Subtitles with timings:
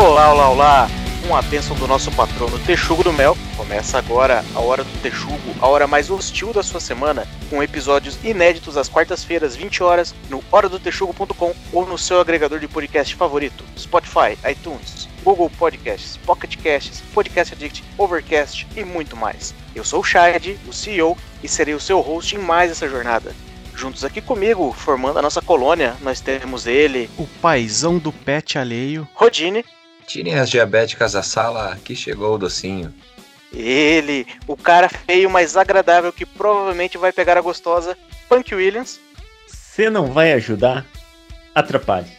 [0.00, 0.88] Olá, olá, olá!
[1.26, 5.56] Com a bênção do nosso patrono Texugo do Mel, começa agora a Hora do Texugo,
[5.60, 10.40] a hora mais hostil da sua semana, com episódios inéditos às quartas-feiras, 20 horas, no
[10.52, 17.54] horadotexugo.com ou no seu agregador de podcast favorito, Spotify, iTunes, Google Podcasts, Pocket Casts, Podcast
[17.54, 19.52] Addict, Overcast e muito mais.
[19.74, 23.34] Eu sou o Shad, o CEO, e serei o seu host em mais essa jornada.
[23.74, 29.08] Juntos aqui comigo, formando a nossa colônia, nós temos ele, O paizão do pet alheio.
[29.14, 29.64] Rodine,
[30.08, 32.92] Tirem as diabéticas da sala, que chegou o docinho.
[33.52, 37.96] ele, o cara feio, mas agradável que provavelmente vai pegar a gostosa,
[38.28, 38.98] Punk Williams,
[39.46, 40.84] Você não vai ajudar?
[41.54, 42.10] Atrapalhe.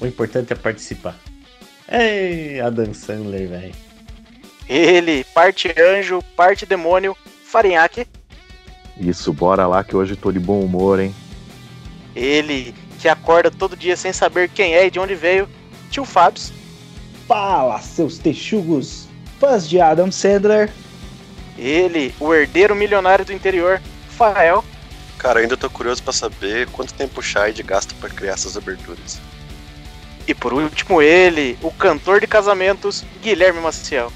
[0.00, 1.16] O importante é participar.
[1.88, 3.74] Ei, Adam Sandler, velho.
[4.68, 8.06] ele, parte anjo, parte demônio, Farinhaque,
[8.98, 11.14] Isso, bora lá que hoje tô de bom humor, hein?
[12.16, 15.48] ele, que acorda todo dia sem saber quem é e de onde veio,
[15.90, 16.52] tio Fabs,
[17.32, 19.08] Fala, seus texugos,
[19.40, 20.70] fãs de Adam Sandler.
[21.56, 23.80] ele, o herdeiro milionário do interior,
[24.10, 24.62] Fael,
[25.16, 29.18] Cara, ainda tô curioso pra saber quanto tempo o Shide gasta pra criar essas aberturas.
[30.28, 34.12] e por último ele, o cantor de casamentos, Guilherme Maciel.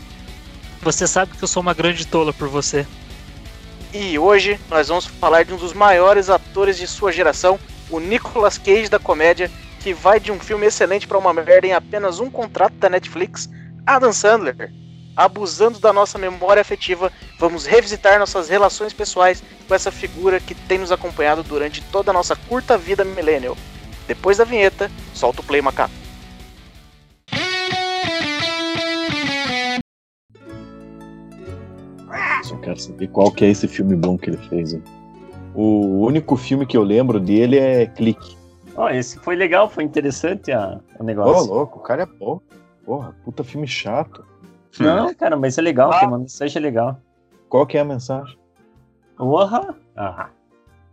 [0.83, 2.87] Você sabe que eu sou uma grande tola por você.
[3.95, 8.59] E hoje nós vamos falar de um dos maiores atores de sua geração, o Nicolas
[8.59, 9.51] Cage da comédia,
[9.87, 13.49] que vai de um filme excelente para uma merda em apenas um contrato da Netflix,
[13.87, 14.73] Adam Sandler.
[15.15, 20.79] Abusando da nossa memória afetiva, vamos revisitar nossas relações pessoais com essa figura que tem
[20.79, 23.57] nos acompanhado durante toda a nossa curta vida millennial.
[24.09, 25.95] Depois da vinheta, solta o play macaco.
[32.43, 34.83] Só quero saber qual que é esse filme bom que ele fez, hein?
[35.55, 38.36] O único filme que eu lembro dele é Clique.
[38.77, 41.53] Ó, esse foi legal, foi interessante a, o Ô, negócio.
[41.53, 42.41] louco, o cara é bom.
[42.85, 44.25] Porra, puta filme chato.
[44.79, 47.01] Não, cara, mas é legal, tem uma mensagem legal.
[47.49, 48.39] Qual que é a mensagem?
[49.17, 49.75] Porra!
[49.97, 50.29] Ah,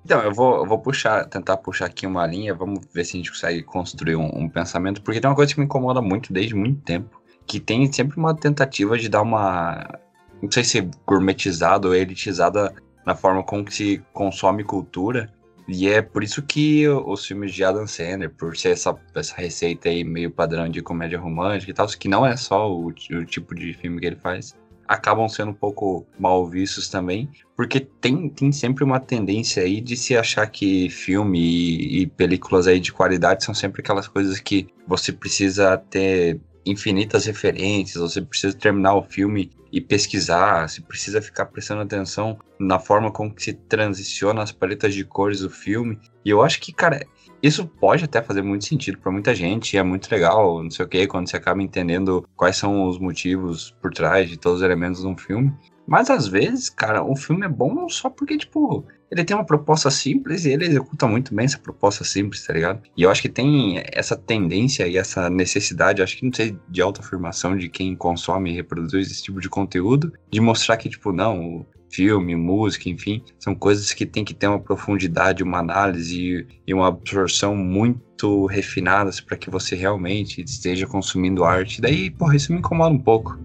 [0.06, 3.18] Então, eu vou, eu vou puxar, tentar puxar aqui uma linha, vamos ver se a
[3.18, 6.56] gente consegue construir um, um pensamento, porque tem uma coisa que me incomoda muito desde
[6.56, 10.00] muito tempo, que tem sempre uma tentativa de dar uma,
[10.42, 12.74] não sei se gourmetizada ou elitizada
[13.06, 15.30] na forma como que se consome cultura,
[15.68, 19.90] e é por isso que os filmes de Adam Sandler, por ser essa, essa receita
[19.90, 23.56] aí meio padrão de comédia romântica e tal, que não é só o, o tipo
[23.56, 24.56] de filme que ele faz,
[24.88, 29.96] acabam sendo um pouco mal vistos também, porque tem, tem sempre uma tendência aí de
[29.96, 34.68] se achar que filme e, e películas aí de qualidade são sempre aquelas coisas que
[34.86, 41.48] você precisa ter infinitas referências, você precisa terminar o filme e pesquisar, você precisa ficar
[41.48, 45.98] prestando atenção na forma como que se transiciona as paletas de cores do filme.
[46.24, 47.06] E eu acho que, cara,
[47.42, 50.86] isso pode até fazer muito sentido para muita gente, e é muito legal, não sei
[50.86, 54.64] o que, quando você acaba entendendo quais são os motivos por trás de todos os
[54.64, 55.52] elementos de um filme.
[55.86, 59.92] Mas às vezes, cara, o filme é bom só porque, tipo, ele tem uma proposta
[59.92, 62.82] simples e ele executa muito bem essa proposta simples, tá ligado?
[62.98, 66.82] E eu acho que tem essa tendência e essa necessidade, acho que não sei, de
[66.82, 71.64] autoafirmação de quem consome e reproduz esse tipo de conteúdo, de mostrar que, tipo, não,
[71.92, 76.88] filme, música, enfim, são coisas que tem que ter uma profundidade, uma análise e, uma
[76.88, 81.80] absorção muito refinadas para que você realmente esteja consumindo arte.
[81.80, 83.38] Daí, porra, isso me incomoda um pouco.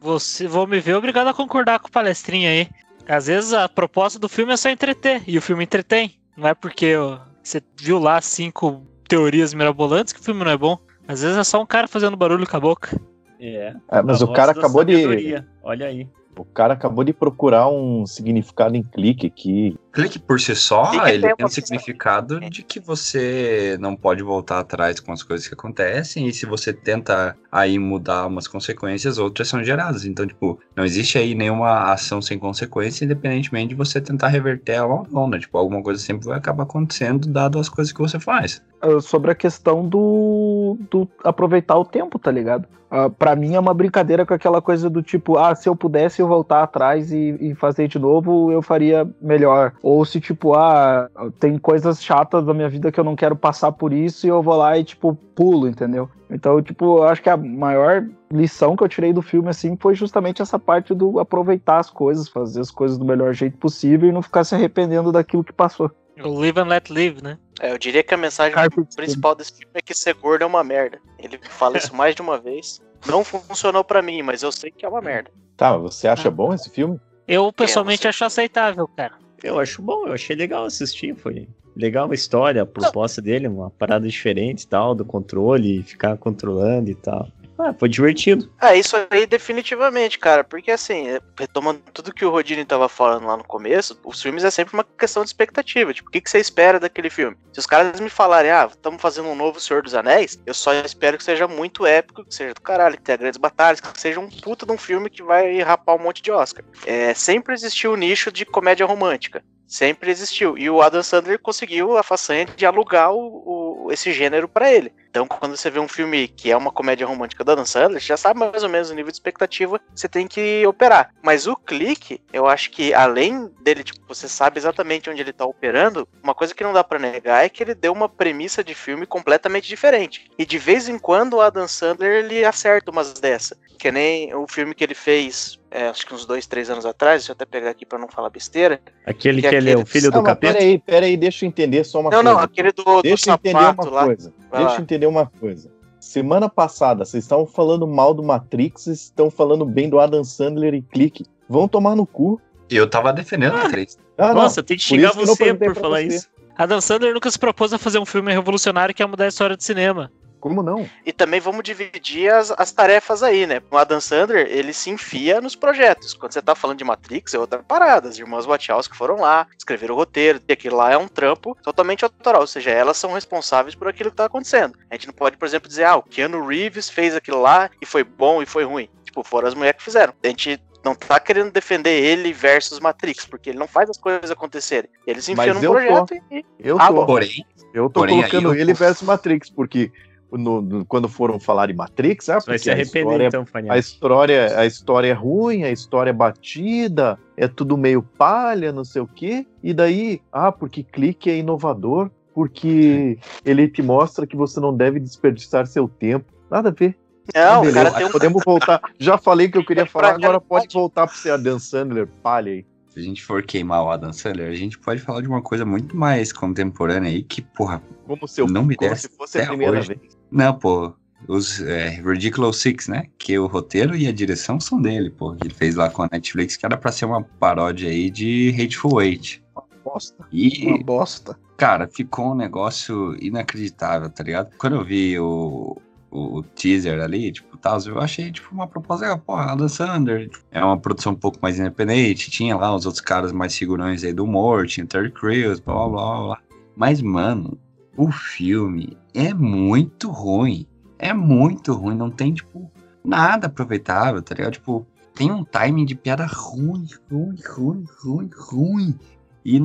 [0.00, 2.68] Você vou me ver obrigado a concordar com o palestrinha aí.
[3.08, 6.18] Às vezes a proposta do filme é só entreter, e o filme entretém.
[6.36, 10.56] Não é porque ó, você viu lá cinco teorias mirabolantes que o filme não é
[10.56, 10.78] bom.
[11.06, 12.98] Às vezes é só um cara fazendo barulho com a boca.
[13.38, 13.74] é.
[13.90, 15.02] É, mas o cara acabou de.
[15.02, 15.46] sabedoria.
[15.62, 16.08] Olha aí.
[16.36, 19.76] O cara acabou de procurar um significado em clique aqui.
[19.92, 24.60] Clique por si só, Clique ele tem o significado de que você não pode voltar
[24.60, 29.48] atrás com as coisas que acontecem, e se você tenta aí mudar umas consequências, outras
[29.48, 30.06] são geradas.
[30.06, 34.94] Então, tipo, não existe aí nenhuma ação sem consequência, independentemente de você tentar reverter ela
[34.94, 35.38] ou não, né?
[35.38, 38.62] Tipo, alguma coisa sempre vai acabar acontecendo, dado as coisas que você faz.
[38.80, 42.66] Ah, sobre a questão do, do aproveitar o tempo, tá ligado?
[42.92, 46.20] Uh, para mim é uma brincadeira com aquela coisa do tipo, ah, se eu pudesse
[46.20, 49.72] eu voltar atrás e, e fazer de novo, eu faria melhor.
[49.82, 51.08] Ou se tipo, ah,
[51.40, 54.40] tem coisas chatas da minha vida que eu não quero passar por isso e eu
[54.40, 56.08] vou lá e tipo, pulo, entendeu?
[56.30, 59.94] Então, tipo, eu acho que a maior lição que eu tirei do filme, assim, foi
[59.94, 64.12] justamente essa parte do aproveitar as coisas, fazer as coisas do melhor jeito possível e
[64.12, 65.90] não ficar se arrependendo daquilo que passou.
[66.22, 67.36] O live and let live, né?
[67.60, 70.46] É, eu diria que a mensagem Carpe principal desse filme é que ser gordo é
[70.46, 70.98] uma merda.
[71.18, 72.80] Ele fala isso mais de uma vez.
[73.06, 75.30] Não funcionou pra mim, mas eu sei que é uma merda.
[75.56, 77.00] Tá, mas você acha bom esse filme?
[77.26, 79.14] Eu pessoalmente você- acho aceitável, cara.
[79.42, 83.70] Eu acho bom, eu achei legal assistir, foi legal a história, a proposta dele, uma
[83.70, 87.28] parada diferente e tal, do controle, ficar controlando e tal.
[87.58, 88.52] Ah, foi divertido.
[88.60, 93.26] Ah, isso aí definitivamente, cara, porque assim, é, retomando tudo que o Rodini tava falando
[93.26, 96.30] lá no começo, os filmes é sempre uma questão de expectativa, tipo, o que, que
[96.30, 97.36] você espera daquele filme?
[97.52, 100.72] Se os caras me falarem, ah, estamos fazendo um novo Senhor dos Anéis, eu só
[100.74, 104.18] espero que seja muito épico, que seja do caralho, que tenha grandes batalhas, que seja
[104.18, 106.64] um puta de um filme que vai rapar um monte de Oscar.
[106.86, 109.42] É, sempre existiu o nicho de comédia romântica.
[109.66, 110.58] Sempre existiu.
[110.58, 114.92] E o Adam Sandler conseguiu a façanha de alugar o, o- esse gênero pra ele.
[115.12, 118.06] Então, quando você vê um filme que é uma comédia romântica do Adam Sandler, você
[118.06, 121.10] já sabe mais ou menos o nível de expectativa que você tem que operar.
[121.22, 125.44] Mas o clique, eu acho que além dele, tipo, você sabe exatamente onde ele tá
[125.44, 128.74] operando, uma coisa que não dá pra negar é que ele deu uma premissa de
[128.74, 130.30] filme completamente diferente.
[130.38, 133.54] E de vez em quando o Adam Sandler ele acerta umas dessa.
[133.78, 137.20] Que nem o filme que ele fez, é, acho que uns dois, três anos atrás,
[137.22, 138.80] deixa eu até pegar aqui pra não falar besteira.
[139.04, 140.54] Aquele Que que, ele é o filho Não, do mas capeta.
[140.54, 142.30] peraí, peraí, deixa eu entender só uma não, coisa.
[142.32, 144.04] não, aquele do, do Deixa eu entender sapato uma lá.
[144.06, 144.32] coisa.
[144.52, 144.78] Vai Deixa lá.
[144.78, 145.70] eu entender uma coisa.
[145.98, 150.74] Semana passada, vocês estavam falando mal do Matrix, vocês estão falando bem do Adam Sandler
[150.74, 151.24] e Clique.
[151.48, 152.40] Vão tomar no cu.
[152.68, 153.98] Eu tava defendendo a três.
[154.18, 154.34] Ah.
[154.34, 156.06] Nossa, tem que Por xingar não você por falar você.
[156.16, 156.28] isso.
[156.56, 159.56] Adam Sandler nunca se propôs a fazer um filme revolucionário que é mudar a história
[159.56, 160.12] do cinema.
[160.42, 160.90] Como não?
[161.06, 163.62] E também vamos dividir as, as tarefas aí, né?
[163.70, 166.14] O Adam Sandler, ele se enfia nos projetos.
[166.14, 168.08] Quando você tá falando de Matrix, é outra parada.
[168.08, 172.04] As irmãs Wachowski foram lá, escreveram o roteiro, e aquilo lá é um trampo totalmente
[172.04, 172.40] autoral.
[172.40, 174.76] Ou seja, elas são responsáveis por aquilo que tá acontecendo.
[174.90, 177.86] A gente não pode, por exemplo, dizer, ah, o Keanu Reeves fez aquilo lá e
[177.86, 178.88] foi bom e foi ruim.
[179.04, 180.12] Tipo, foram as mulheres que fizeram.
[180.24, 184.28] A gente não tá querendo defender ele versus Matrix, porque ele não faz as coisas
[184.32, 184.90] acontecerem.
[185.06, 186.04] Ele se enfia Mas num eu tô.
[186.06, 186.44] projeto e.
[186.58, 187.06] Eu Ah, tô.
[187.06, 189.90] Porém, Eu tô Porém, colocando eu- ele versus Matrix, porque
[190.32, 193.44] no- no- quando foram falar de Matrix, ah, vai porque se a arrepender história, então,
[193.70, 198.84] a história, a história é ruim, a história é batida, é tudo meio palha, não
[198.84, 199.46] sei o quê.
[199.62, 204.98] E daí, ah, porque clique é inovador, porque ele te mostra que você não deve
[204.98, 206.26] desperdiçar seu tempo.
[206.50, 206.96] Nada a ver.
[207.34, 208.10] Não, o Beleza, cara tem um.
[208.10, 208.80] Podemos voltar.
[208.98, 212.08] Já falei que eu queria falar, Pra agora pode voltar pra ser a Dan Sandler,
[212.22, 212.66] palha aí.
[212.88, 215.64] se a gente for queimar o Adam Sandler, a gente pode falar de uma coisa
[215.64, 219.46] muito mais contemporânea aí que, porra, Como se, eu, Não me como se fosse a
[219.46, 219.88] primeira hoje.
[219.94, 220.21] vez.
[220.32, 220.94] Não, pô.
[221.28, 223.04] Os é, Ridiculous Six, né?
[223.16, 225.34] Que o roteiro e a direção são dele, pô.
[225.34, 228.52] Que ele fez lá com a Netflix, que era pra ser uma paródia aí de
[228.58, 229.42] Hateful Eight.
[229.84, 230.24] Bosta.
[230.32, 231.38] E, Uma bosta.
[231.56, 234.50] cara, ficou um negócio inacreditável, tá ligado?
[234.56, 235.76] Quando eu vi o,
[236.10, 240.30] o, teaser ali, tipo, tal, eu achei, tipo, uma proposta, pô, Adam Sandler.
[240.50, 244.12] É uma produção um pouco mais independente, tinha lá os outros caras mais figurões aí
[244.12, 246.38] do humor, tinha Terry Crews, blá, blá, blá, blá.
[246.76, 247.58] Mas, mano,
[247.96, 250.66] o filme é muito ruim.
[250.98, 252.70] É muito ruim, não tem, tipo,
[253.04, 254.52] nada aproveitável, tá ligado?
[254.54, 258.98] Tipo, tem um timing de piada ruim, ruim, ruim, ruim, ruim.
[259.44, 259.58] E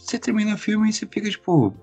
[0.00, 1.74] você termina o filme e você fica, tipo,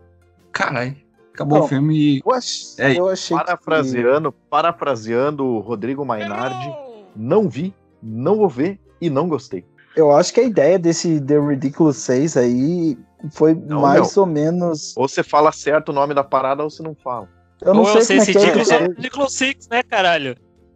[0.51, 0.95] caralho,
[1.33, 1.65] acabou Não.
[1.65, 2.21] o filme e.
[2.25, 6.73] Eu, ach- É, eu achei Parafraseando, parafraseando o Rodrigo Mainardi,
[7.15, 9.63] não vi, não vou ver e não gostei.
[9.95, 12.97] Eu acho que a ideia desse The Ridiculous 6 aí
[13.31, 14.95] foi Não, mais ou menos.
[14.97, 17.27] Ou você fala certo o nome da parada ou você não fala.
[17.61, 18.41] Eu não Ou é sei é 6 que é.
[18.41, 20.35] ridículos, é- o Ridículo Six, né, caralho?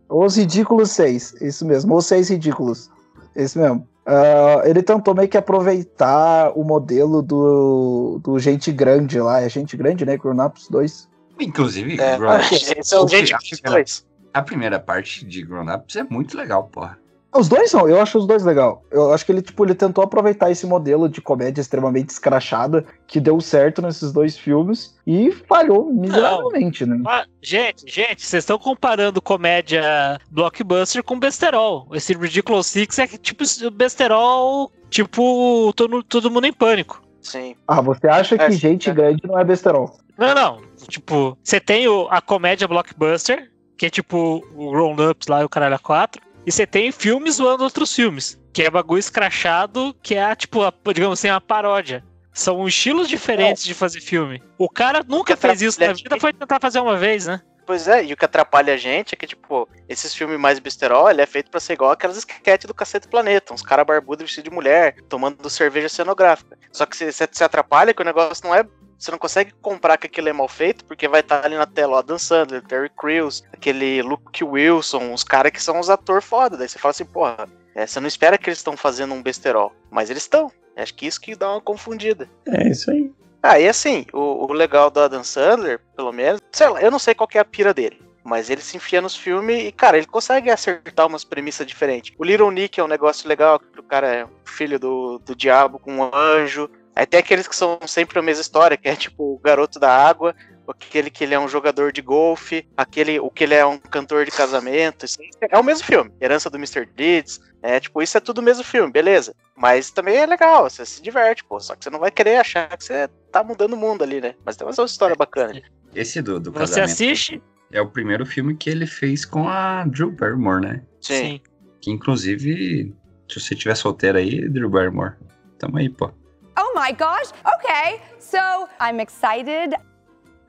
[0.10, 2.90] Os Ridículos 6, isso mesmo, os 6 Ridículos.
[3.36, 3.88] Esse mesmo.
[4.06, 9.42] Ah, ele tentou meio que aproveitar o modelo do, do Gente Grande lá.
[9.42, 10.18] É Gente Grande, né?
[10.18, 11.08] Grown Ups 2.
[11.40, 12.72] Inclusive, É, Grown Ups,
[13.14, 14.06] é que fez.
[14.34, 16.98] a primeira parte de Grown Ups é muito legal, porra.
[17.32, 18.84] Os dois são, eu acho os dois legal.
[18.90, 23.20] Eu acho que ele, tipo, ele tentou aproveitar esse modelo de comédia extremamente escrachada que
[23.20, 27.00] deu certo nesses dois filmes e falhou miseravelmente, né?
[27.06, 31.88] Ah, gente, gente, vocês estão comparando comédia blockbuster com besterol.
[31.94, 37.02] Esse Ridiculous Six é tipo besterol, tipo todo, todo mundo em pânico.
[37.22, 37.56] Sim.
[37.68, 38.94] Ah, você acha que É, gente é.
[38.94, 39.98] grande não é besterol?
[40.18, 40.62] Não, não.
[40.88, 45.46] Tipo, você tem o- a comédia blockbuster, que é tipo o Grown Ups lá e
[45.46, 46.22] o Caralho a 4.
[46.46, 50.74] E você tem filmes zoando outros filmes, que é bagulho escrachado, que é tipo, a,
[50.94, 52.04] digamos assim, uma paródia.
[52.34, 54.42] São estilos diferentes de fazer filme.
[54.58, 57.42] O cara nunca fez isso na vida, foi tentar fazer uma vez, né?
[57.70, 61.08] Pois é, e o que atrapalha a gente é que, tipo, esses filmes mais besterol,
[61.08, 63.54] ele é feito pra ser igual aquelas sketches do Cacete Planeta.
[63.54, 66.58] Uns caras barbudos vestidos de mulher, tomando cerveja cenográfica.
[66.72, 68.66] Só que você se atrapalha que o negócio não é.
[69.00, 71.98] Você não consegue comprar que aquilo é mal feito, porque vai estar ali na tela,
[71.98, 76.58] ó, Dan Sandler, Terry Crews, aquele Luke Wilson, os caras que são os atores foda.
[76.58, 79.74] Daí você fala assim, porra, é, você não espera que eles estão fazendo um besterol,
[79.90, 80.52] mas eles estão.
[80.76, 82.30] Acho que isso que dá uma confundida.
[82.48, 83.10] É isso aí.
[83.42, 87.00] Ah, e assim, o, o legal do Adam Sandler, pelo menos, sei lá, eu não
[87.00, 88.02] sei qual é a pira dele.
[88.22, 92.14] Mas ele se enfia nos filmes e, cara, ele consegue acertar umas premissas diferentes.
[92.18, 95.80] O Little Nick é um negócio legal, que o cara é filho do, do diabo
[95.80, 96.70] com um anjo.
[97.00, 99.90] Aí tem aqueles que são sempre a mesma história, que é tipo o garoto da
[99.90, 100.36] água,
[100.68, 104.26] aquele que ele é um jogador de golfe, aquele o que ele é um cantor
[104.26, 105.06] de casamento.
[105.50, 106.12] É o mesmo filme.
[106.20, 106.86] Herança do Mr.
[106.86, 107.40] Deeds.
[107.64, 109.34] É, tipo, isso é tudo o mesmo filme, beleza.
[109.56, 111.58] Mas também é legal, você se diverte, pô.
[111.62, 114.36] Só que você não vai querer achar que você tá mudando o mundo ali, né?
[114.46, 115.52] Mas tem uma história bacana.
[115.52, 115.64] ali.
[115.96, 117.42] Esse do, do Você casamento assiste?
[117.72, 120.82] é o primeiro filme que ele fez com a Drew Barrymore, né?
[121.00, 121.40] Sim.
[121.80, 122.94] Que inclusive,
[123.30, 125.14] se você tiver solteiro aí, Drew Barrymore,
[125.58, 126.12] tamo aí, pô.
[126.60, 127.32] Oh my gosh.
[127.56, 128.02] Okay.
[128.20, 128.38] So
[128.82, 129.76] I'm excited.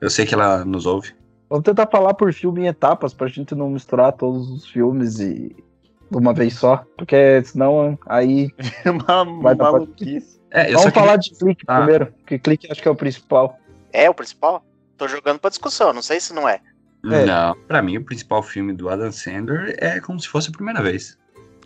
[0.01, 1.13] Eu sei que ela nos ouve.
[1.49, 5.55] Vamos tentar falar por filme em etapas pra gente não misturar todos os filmes e
[6.09, 6.83] de uma vez só.
[6.97, 8.49] Porque senão aí.
[8.85, 10.39] Uma Vai dar maluquice.
[10.51, 11.77] É, Vamos queria- falar de clique Ah.
[11.77, 13.57] primeiro, porque clique acho que é o principal.
[13.93, 14.65] É o principal?
[14.97, 16.59] Tô jogando pra discussão, não sei se não é.
[17.05, 17.25] É.
[17.25, 20.81] Não, pra mim o principal filme do Adam Sandler é como se fosse a primeira
[20.83, 21.17] vez.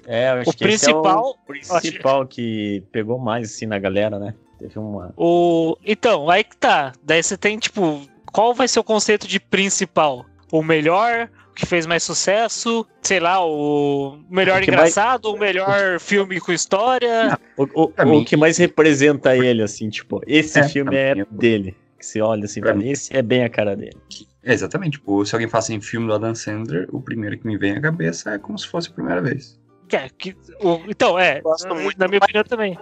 [0.08, 3.80] É, eu acho O que esse é principal- o principal que pegou mais assim na
[3.80, 4.34] galera, né?
[4.60, 5.14] Teve uma.
[5.18, 5.76] O...
[5.86, 6.94] Então, aí que tá.
[7.04, 10.26] Daí você tem, tipo, qual vai ser o conceito de principal?
[10.52, 15.26] O melhor, o que fez mais sucesso, sei lá, o melhor O que mais- engraçado,
[15.26, 17.38] o melhor filme com história.
[17.58, 21.22] O, o- o mim- que mais representa ele, assim, tipo, esse É, filme é mim
[21.22, 21.76] é- dele.
[22.00, 23.98] Que você olha assim, Pra fala, esse é bem a cara dele.
[24.44, 27.58] É, exatamente, tipo, se alguém fala assim, filme do Adam Sandler, o primeiro que me
[27.58, 29.60] vem à cabeça é como se fosse a primeira vez.
[29.88, 32.78] Que é- que- o- então, é, Gosto muito na do minha opinião também.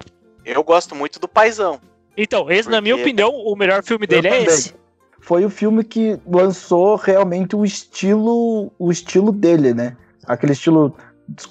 [0.46, 1.80] Eu gosto muito do Paizão.
[2.16, 4.46] Então, esse, na minha Porque- opinião, o melhor filme Eu dele é também.
[4.46, 4.74] esse.
[5.20, 9.96] Foi o filme que lançou realmente o estilo, o estilo dele, né?
[10.28, 10.96] Aquele estilo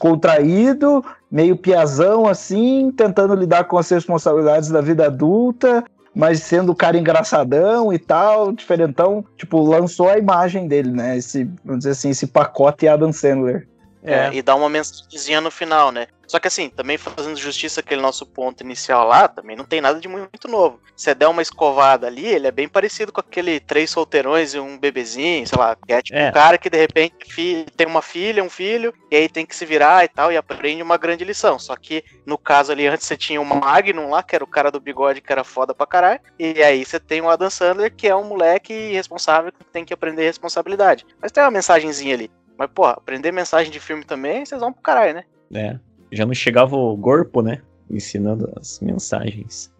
[0.07, 5.83] descontraído, meio piazão assim, tentando lidar com as responsabilidades da vida adulta,
[6.15, 11.17] mas sendo o cara engraçadão e tal, diferentão, tipo, lançou a imagem dele, né?
[11.17, 13.67] Esse, vamos dizer assim, esse pacote Adam Sandler.
[14.05, 16.07] É, e dá uma mensagenzinha no final, né?
[16.27, 20.01] Só que assim, também fazendo justiça aquele nosso ponto inicial lá, também não tem nada
[20.01, 20.81] de muito novo.
[20.97, 24.79] Você der uma escovada ali, ele é bem parecido com aquele três solteirões e um
[24.79, 25.77] bebezinho, sei lá.
[25.77, 26.31] Que é tipo É.
[26.31, 29.67] um cara que de repente tem uma filha, um filho, e aí tem que se
[29.67, 31.59] virar e tal, e aprende uma grande lição.
[31.59, 34.71] Só que no caso ali, antes você tinha o Magnum lá, que era o cara
[34.71, 36.21] do bigode que era foda pra caralho.
[36.39, 39.93] E aí você tem o Adam Sandler, que é um moleque responsável que tem que
[39.93, 41.05] aprender responsabilidade.
[41.21, 42.31] Mas tem uma mensagenzinha ali.
[42.59, 45.25] Mas, porra, aprender mensagem de filme também, vocês vão pro caralho, né?
[45.51, 45.81] né?
[46.13, 47.61] Já não chegava o corpo, né?
[47.91, 49.73] Ensinando as mensagens.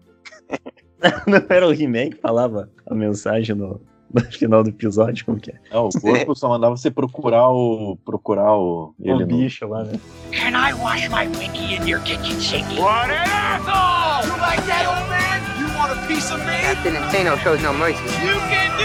[1.27, 3.81] não era o He-Man que falava a mensagem no,
[4.13, 5.55] no final do episódio, como que é?
[5.71, 7.97] Não, o corpo só mandava você procurar o.
[8.05, 8.95] procurar o.
[9.01, 9.99] Ele o no- bicho lá, né?
[10.31, 12.79] Can I wash my winky in your kitchen sinky?
[12.79, 14.27] What an asshole!
[14.27, 15.41] You like that, old man?
[15.59, 16.53] You want a piece of me?
[16.63, 18.03] Captain Insano shows no mercy.
[18.25, 18.85] You can do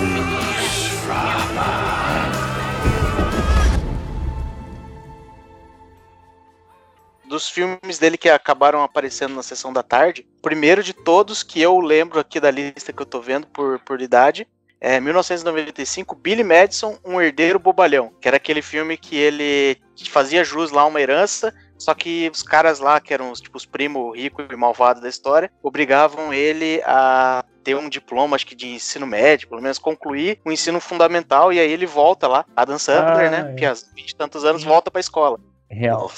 [0.00, 0.07] it!
[7.26, 11.78] Dos filmes dele que acabaram aparecendo na sessão da tarde, primeiro de todos que eu
[11.78, 14.46] lembro aqui da lista que eu tô vendo por, por idade
[14.80, 19.76] é 1995, Billy Madison, Um Herdeiro Bobalhão, que era aquele filme que ele
[20.08, 24.16] fazia jus lá uma herança, só que os caras lá, que eram tipo, os primos
[24.16, 29.06] ricos e malvados da história, obrigavam ele a ter um diploma, acho que de ensino
[29.06, 33.30] médio, pelo menos concluir o ensino fundamental, e aí ele volta lá, Adam Sandler, Ah,
[33.30, 33.54] né, é.
[33.54, 35.38] que há 20 e tantos anos volta pra escola.
[35.70, 36.10] Real.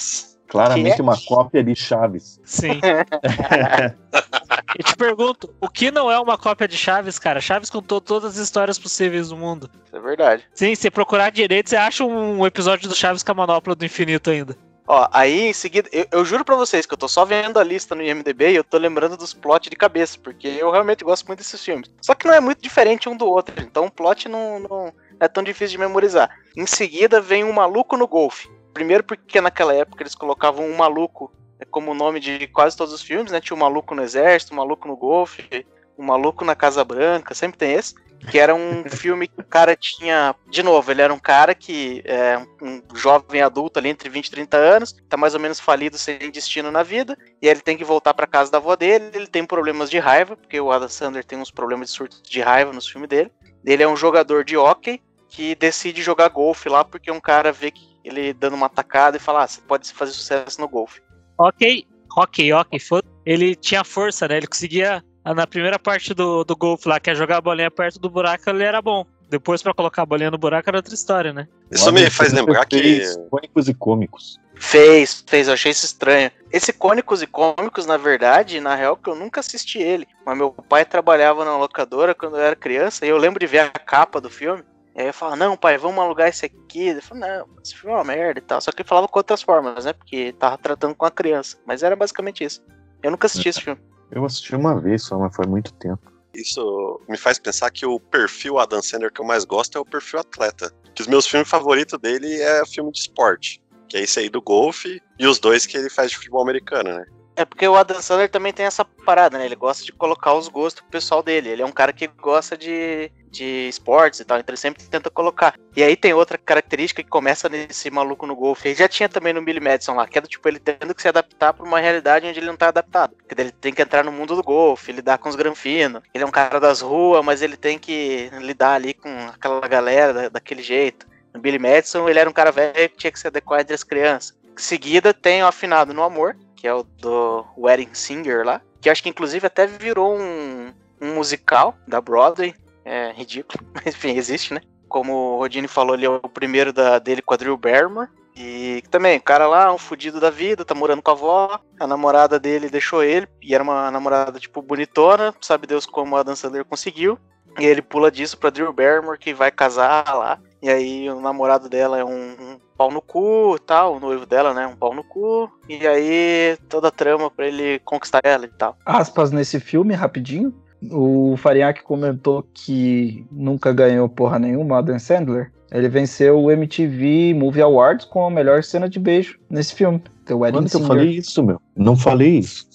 [0.47, 1.03] Claramente Que é?
[1.03, 2.41] uma cópia de Chaves.
[2.45, 2.81] Sim.
[4.79, 7.41] Eu te pergunto, o que não é uma cópia de Chaves, cara?
[7.41, 9.69] Chaves contou todas as histórias possíveis do mundo.
[9.87, 10.45] Isso é verdade.
[10.55, 14.31] Sim, se procurar direito, você acha um episódio do Chaves com a manopla do infinito
[14.31, 14.57] ainda.
[14.93, 17.63] Ó, aí em seguida, eu, eu juro pra vocês que eu tô só vendo a
[17.63, 21.29] lista no IMDB e eu tô lembrando dos plot de cabeça, porque eu realmente gosto
[21.29, 21.89] muito desses filmes.
[22.03, 25.29] Só que não é muito diferente um do outro, então o plot não, não é
[25.29, 26.29] tão difícil de memorizar.
[26.57, 28.51] Em seguida vem um maluco no golfe.
[28.75, 33.01] Primeiro porque naquela época eles colocavam um maluco é, como nome de quase todos os
[33.01, 33.41] filmes, né?
[33.41, 35.65] Tinha o maluco no exército, o maluco no golfe,
[35.97, 37.95] o maluco na Casa Branca, sempre tem esse.
[38.29, 40.35] Que era um filme que o cara tinha.
[40.49, 44.31] De novo, ele era um cara que é um jovem adulto ali entre 20 e
[44.31, 47.77] 30 anos, tá mais ou menos falido, sem destino na vida, e aí ele tem
[47.77, 49.11] que voltar pra casa da avó dele.
[49.15, 52.41] Ele tem problemas de raiva, porque o Adam Sandler tem uns problemas de surto de
[52.41, 53.31] raiva nos filmes dele.
[53.65, 57.71] Ele é um jogador de hockey que decide jogar golfe lá, porque um cara vê
[57.71, 61.01] que ele dando uma tacada e fala: ah, você pode fazer sucesso no golfe.
[61.39, 61.87] Ok,
[62.17, 62.81] ok, ok.
[63.25, 64.37] Ele tinha força, né?
[64.37, 65.03] Ele conseguia.
[65.25, 68.11] Ah, Na primeira parte do, do golfe lá, que é jogar a bolinha perto do
[68.11, 69.07] buraco, ele era bom.
[69.29, 71.47] Depois, pra colocar a bolinha no buraco, era outra história, né?
[71.71, 72.81] Isso me faz lembrar que.
[72.81, 74.41] Fez Cônicos e cômicos.
[74.57, 76.31] Fez, fez, eu achei isso estranho.
[76.53, 80.07] Esse Cônicos e Cômicos, na verdade, na real, que eu nunca assisti ele.
[80.27, 83.61] Mas meu pai trabalhava na locadora quando eu era criança, e eu lembro de ver
[83.61, 84.63] a capa do filme.
[84.95, 86.89] E aí eu falava, não, pai, vamos alugar esse aqui.
[86.89, 88.61] Ele falou, não, esse filme é uma merda e tal.
[88.61, 89.93] Só que ele falava com outras formas, né?
[89.93, 91.57] Porque tava tratando com a criança.
[91.65, 92.61] Mas era basicamente isso.
[93.03, 93.81] Eu nunca assisti esse filme.
[94.11, 96.11] Eu assisti uma vez só, mas faz muito tempo.
[96.35, 99.85] Isso me faz pensar que o perfil Adam Sandler que eu mais gosto é o
[99.85, 100.73] perfil atleta.
[100.95, 103.61] Que os meus filmes favoritos dele é filme de esporte.
[103.89, 106.91] Que é esse aí do golfe e os dois que ele faz de futebol americano,
[106.91, 107.05] né?
[107.41, 109.47] É porque o Adam Sandler também tem essa parada, né?
[109.47, 111.49] Ele gosta de colocar os gostos pro pessoal dele.
[111.49, 115.09] Ele é um cara que gosta de, de esportes e tal, então ele sempre tenta
[115.09, 115.55] colocar.
[115.75, 118.69] E aí tem outra característica que começa nesse maluco no golfe.
[118.69, 121.01] Ele já tinha também no Billy Madison lá, que é do tipo ele tendo que
[121.01, 123.17] se adaptar pra uma realidade onde ele não tá adaptado.
[123.17, 126.03] Porque ele tem que entrar no mundo do golfe, lidar com os granfinos.
[126.13, 130.13] Ele é um cara das ruas, mas ele tem que lidar ali com aquela galera
[130.13, 131.07] da- daquele jeito.
[131.33, 133.83] No Billy Madison, ele era um cara velho que tinha que se adequar entre as
[133.83, 134.39] crianças.
[134.59, 138.91] Em seguida, tem o Afinado no Amor, que é o do Wedding Singer lá, que
[138.91, 142.55] acho que inclusive até virou um, um musical da Broadway.
[142.85, 144.61] É ridículo, mas enfim, existe, né?
[144.87, 148.11] Como o Rodine falou, ele é o primeiro da, dele com a Drew Barrymore.
[148.37, 151.87] E também, o cara lá, um fudido da vida, tá morando com a avó, a
[151.87, 156.65] namorada dele deixou ele, e era uma namorada, tipo, bonitona, sabe Deus como a Sandler
[156.65, 157.19] conseguiu.
[157.59, 160.39] E ele pula disso pra Drew Barrymore, que vai casar lá.
[160.63, 164.27] E aí o namorado dela é um, um pau no cu e tal, o noivo
[164.27, 165.51] dela, né, um pau no cu.
[165.69, 168.77] E aí toda a trama pra ele conquistar ela e tal.
[168.85, 170.55] Aspas nesse filme, rapidinho.
[170.91, 175.53] O Fariak comentou que nunca ganhou porra nenhuma, Adam Sandler.
[175.71, 180.03] Ele venceu o MTV Movie Awards com a melhor cena de beijo nesse filme.
[180.25, 180.89] The Wedding Quando que eu Singer.
[180.89, 181.61] falei isso, meu?
[181.77, 182.67] Não falei isso.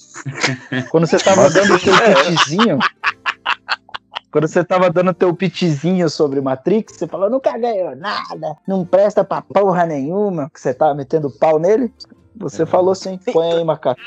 [0.89, 2.79] Quando você tava dando teu pitchzinho.
[4.35, 9.23] Quando você tava dando teu pitchzinho sobre Matrix, você falou, nunca ganhou nada, não presta
[9.23, 11.89] pra porra nenhuma, que você tava metendo pau nele.
[12.35, 14.01] Você falou assim, põe aí, macaco.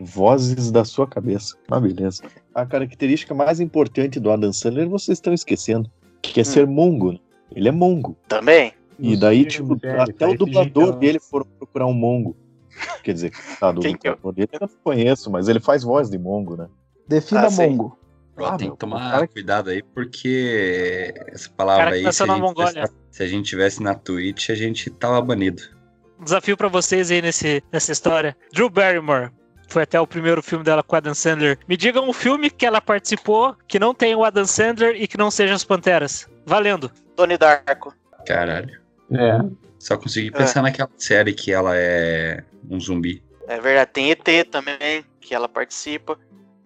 [0.00, 1.54] Vozes da sua cabeça.
[1.68, 2.22] Mas beleza.
[2.54, 5.90] A característica mais importante do Adam Sandler vocês estão esquecendo.
[6.22, 7.12] Que é ser mongo.
[7.12, 7.18] né?
[7.54, 8.16] Ele é mongo.
[8.26, 8.72] Também.
[8.98, 12.34] E Nos daí, tipo, é, até o faz dublador dele foram procurar um mongo.
[13.04, 14.12] Quer dizer, tá, do Quem que é?
[14.12, 16.68] dublador dele eu não conheço, mas ele faz voz de mongo, né?
[17.06, 17.68] Defina Ah, sim.
[17.68, 17.98] mongo.
[18.46, 22.36] Ah, tem meu, que tomar que- cuidado aí, porque essa palavra aí, nasceu se a,
[22.36, 25.62] tivesse se a gente tivesse na Twitch, a gente tava banido.
[26.20, 28.36] Desafio pra vocês aí nesse, nessa história.
[28.52, 29.30] Drew Barrymore.
[29.68, 31.58] Foi até o primeiro filme dela com o Adam Sandler.
[31.68, 35.18] Me digam um filme que ela participou que não tenha o Adam Sandler e que
[35.18, 36.26] não seja as Panteras.
[36.46, 36.90] Valendo.
[37.14, 37.94] Tony Darko.
[38.26, 38.80] Caralho.
[39.12, 39.38] É.
[39.78, 43.22] Só consegui pensar naquela série que ela é um zumbi.
[43.46, 46.18] É verdade, tem ET também, que ela participa.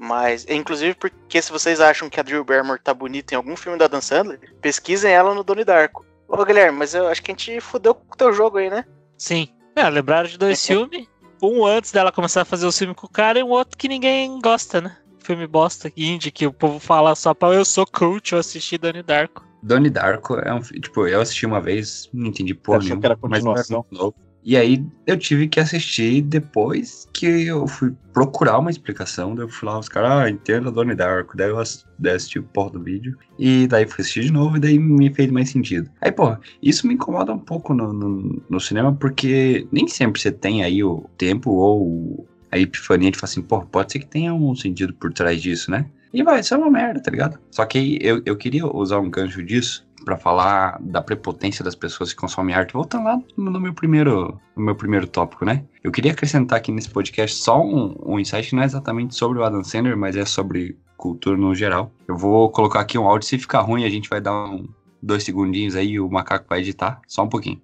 [0.02, 3.78] Mas, inclusive, porque se vocês acham que a Drew Barrymore tá bonita em algum filme
[3.78, 6.04] da Dan Sandler, pesquisem ela no Donnie Darko.
[6.26, 8.84] Ô, Guilherme, mas eu acho que a gente fudeu com o teu jogo aí, né?
[9.16, 9.46] Sim.
[9.76, 11.06] É, lembraram de dois filmes.
[11.40, 13.86] Um antes dela começar a fazer o filme com o cara e um outro que
[13.86, 14.96] ninguém gosta, né?
[15.20, 19.04] Filme bosta, indie, que o povo fala só pra eu sou cult, eu assisti Donnie
[19.04, 19.46] Darko.
[19.62, 23.06] Donnie Darko é um Tipo, eu assisti uma vez, não entendi porra Achou nenhuma, que
[23.06, 23.86] era mas continuação.
[23.88, 24.16] muito novo.
[24.44, 29.34] E aí eu tive que assistir depois que eu fui procurar uma explicação.
[29.34, 31.36] Daí eu fui lá, os caras, ah, entenda Donnie Darko.
[31.36, 33.16] Daí eu assisti o porra do vídeo.
[33.38, 35.88] E daí fui assistir de novo e daí me fez mais sentido.
[36.00, 40.32] Aí, porra, isso me incomoda um pouco no, no, no cinema, porque nem sempre você
[40.32, 44.34] tem aí o tempo ou a epifania de falar assim, pô, pode ser que tenha
[44.34, 45.86] um sentido por trás disso, né?
[46.12, 47.38] E vai ser uma merda, tá ligado?
[47.50, 52.12] Só que eu, eu queria usar um gancho disso pra falar da prepotência das pessoas
[52.12, 52.74] que consomem arte.
[52.74, 55.64] Voltando lá no, meu primeiro no meu primeiro tópico, né?
[55.82, 59.38] Eu queria acrescentar aqui nesse podcast só um, um insight que não é exatamente sobre
[59.38, 61.90] o Adam Sandler, mas é sobre cultura no geral.
[62.06, 64.68] Eu vou colocar aqui um áudio, se ficar ruim a gente vai dar um,
[65.02, 67.60] dois segundinhos aí o macaco vai editar, só um pouquinho.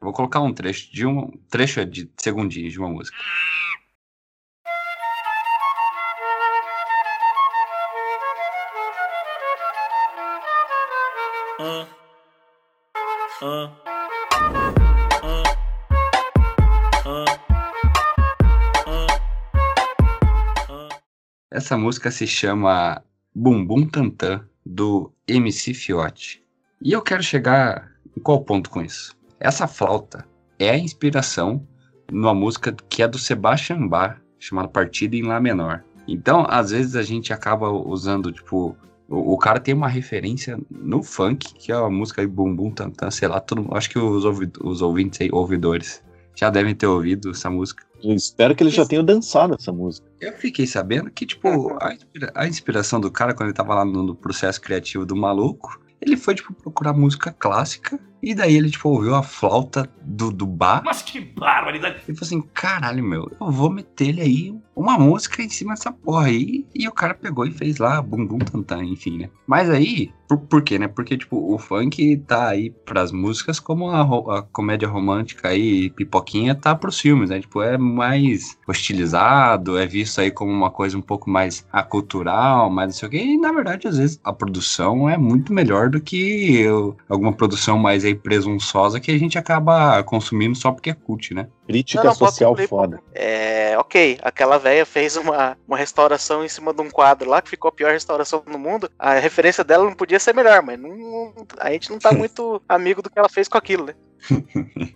[0.00, 3.16] Vou colocar um trecho de um trecho de segundinhos de uma música.
[21.48, 23.00] Essa música se chama
[23.32, 26.42] Bumbum Tantan, do MC Fiote.
[26.82, 29.16] E eu quero chegar em qual ponto com isso?
[29.38, 30.26] Essa flauta
[30.58, 31.64] é a inspiração
[32.10, 35.84] numa música que é do Sebastian Bach, chamada Partida em Lá Menor.
[36.08, 38.76] Então, às vezes a gente acaba usando, tipo,
[39.08, 43.10] o, o cara tem uma referência no funk, que é a música aí Bumbum Tantan,
[43.10, 46.02] sei lá, todo, acho que os, ouvi- os ouvintes aí, ouvidores,
[46.34, 47.84] já devem ter ouvido essa música.
[48.02, 50.06] Eu espero que ele já tenha dançado essa música.
[50.20, 53.84] Eu fiquei sabendo que, tipo, a, inspira- a inspiração do cara, quando ele tava lá
[53.84, 58.70] no, no processo criativo do maluco, ele foi, tipo, procurar música clássica E daí ele,
[58.70, 60.82] tipo, ouviu a flauta do, do bar.
[60.84, 61.96] Mas que barbaridade!
[62.06, 65.92] Ele falou assim: caralho, meu, eu vou meter ele aí uma música em cima dessa
[65.92, 66.64] porra aí.
[66.74, 69.30] E o cara pegou e fez lá Bum Bum Tantan, enfim, né?
[69.46, 70.86] Mas aí, por, por quê, né?
[70.86, 74.02] Porque, tipo, o funk tá aí pras músicas como a,
[74.38, 77.40] a comédia romântica aí, pipoquinha, tá pros filmes, né?
[77.40, 82.88] Tipo, é mais hostilizado, é visto aí como uma coisa um pouco mais acultural, mais
[82.88, 83.18] não sei o quê.
[83.18, 86.64] E, na verdade, às vezes, a produção é muito melhor do que
[87.08, 91.48] alguma produção mais aí presunçosa que a gente acaba consumindo só porque é cult, né?
[91.66, 93.00] Crítica Não, não, social foda.
[93.14, 97.50] É, ok, aquela velha fez uma, uma restauração em cima de um quadro lá, que
[97.50, 98.90] ficou a pior restauração do mundo.
[98.98, 103.00] A referência dela não podia ser melhor, mas não- a gente não tá muito amigo
[103.02, 103.94] do que ela fez com aquilo, né?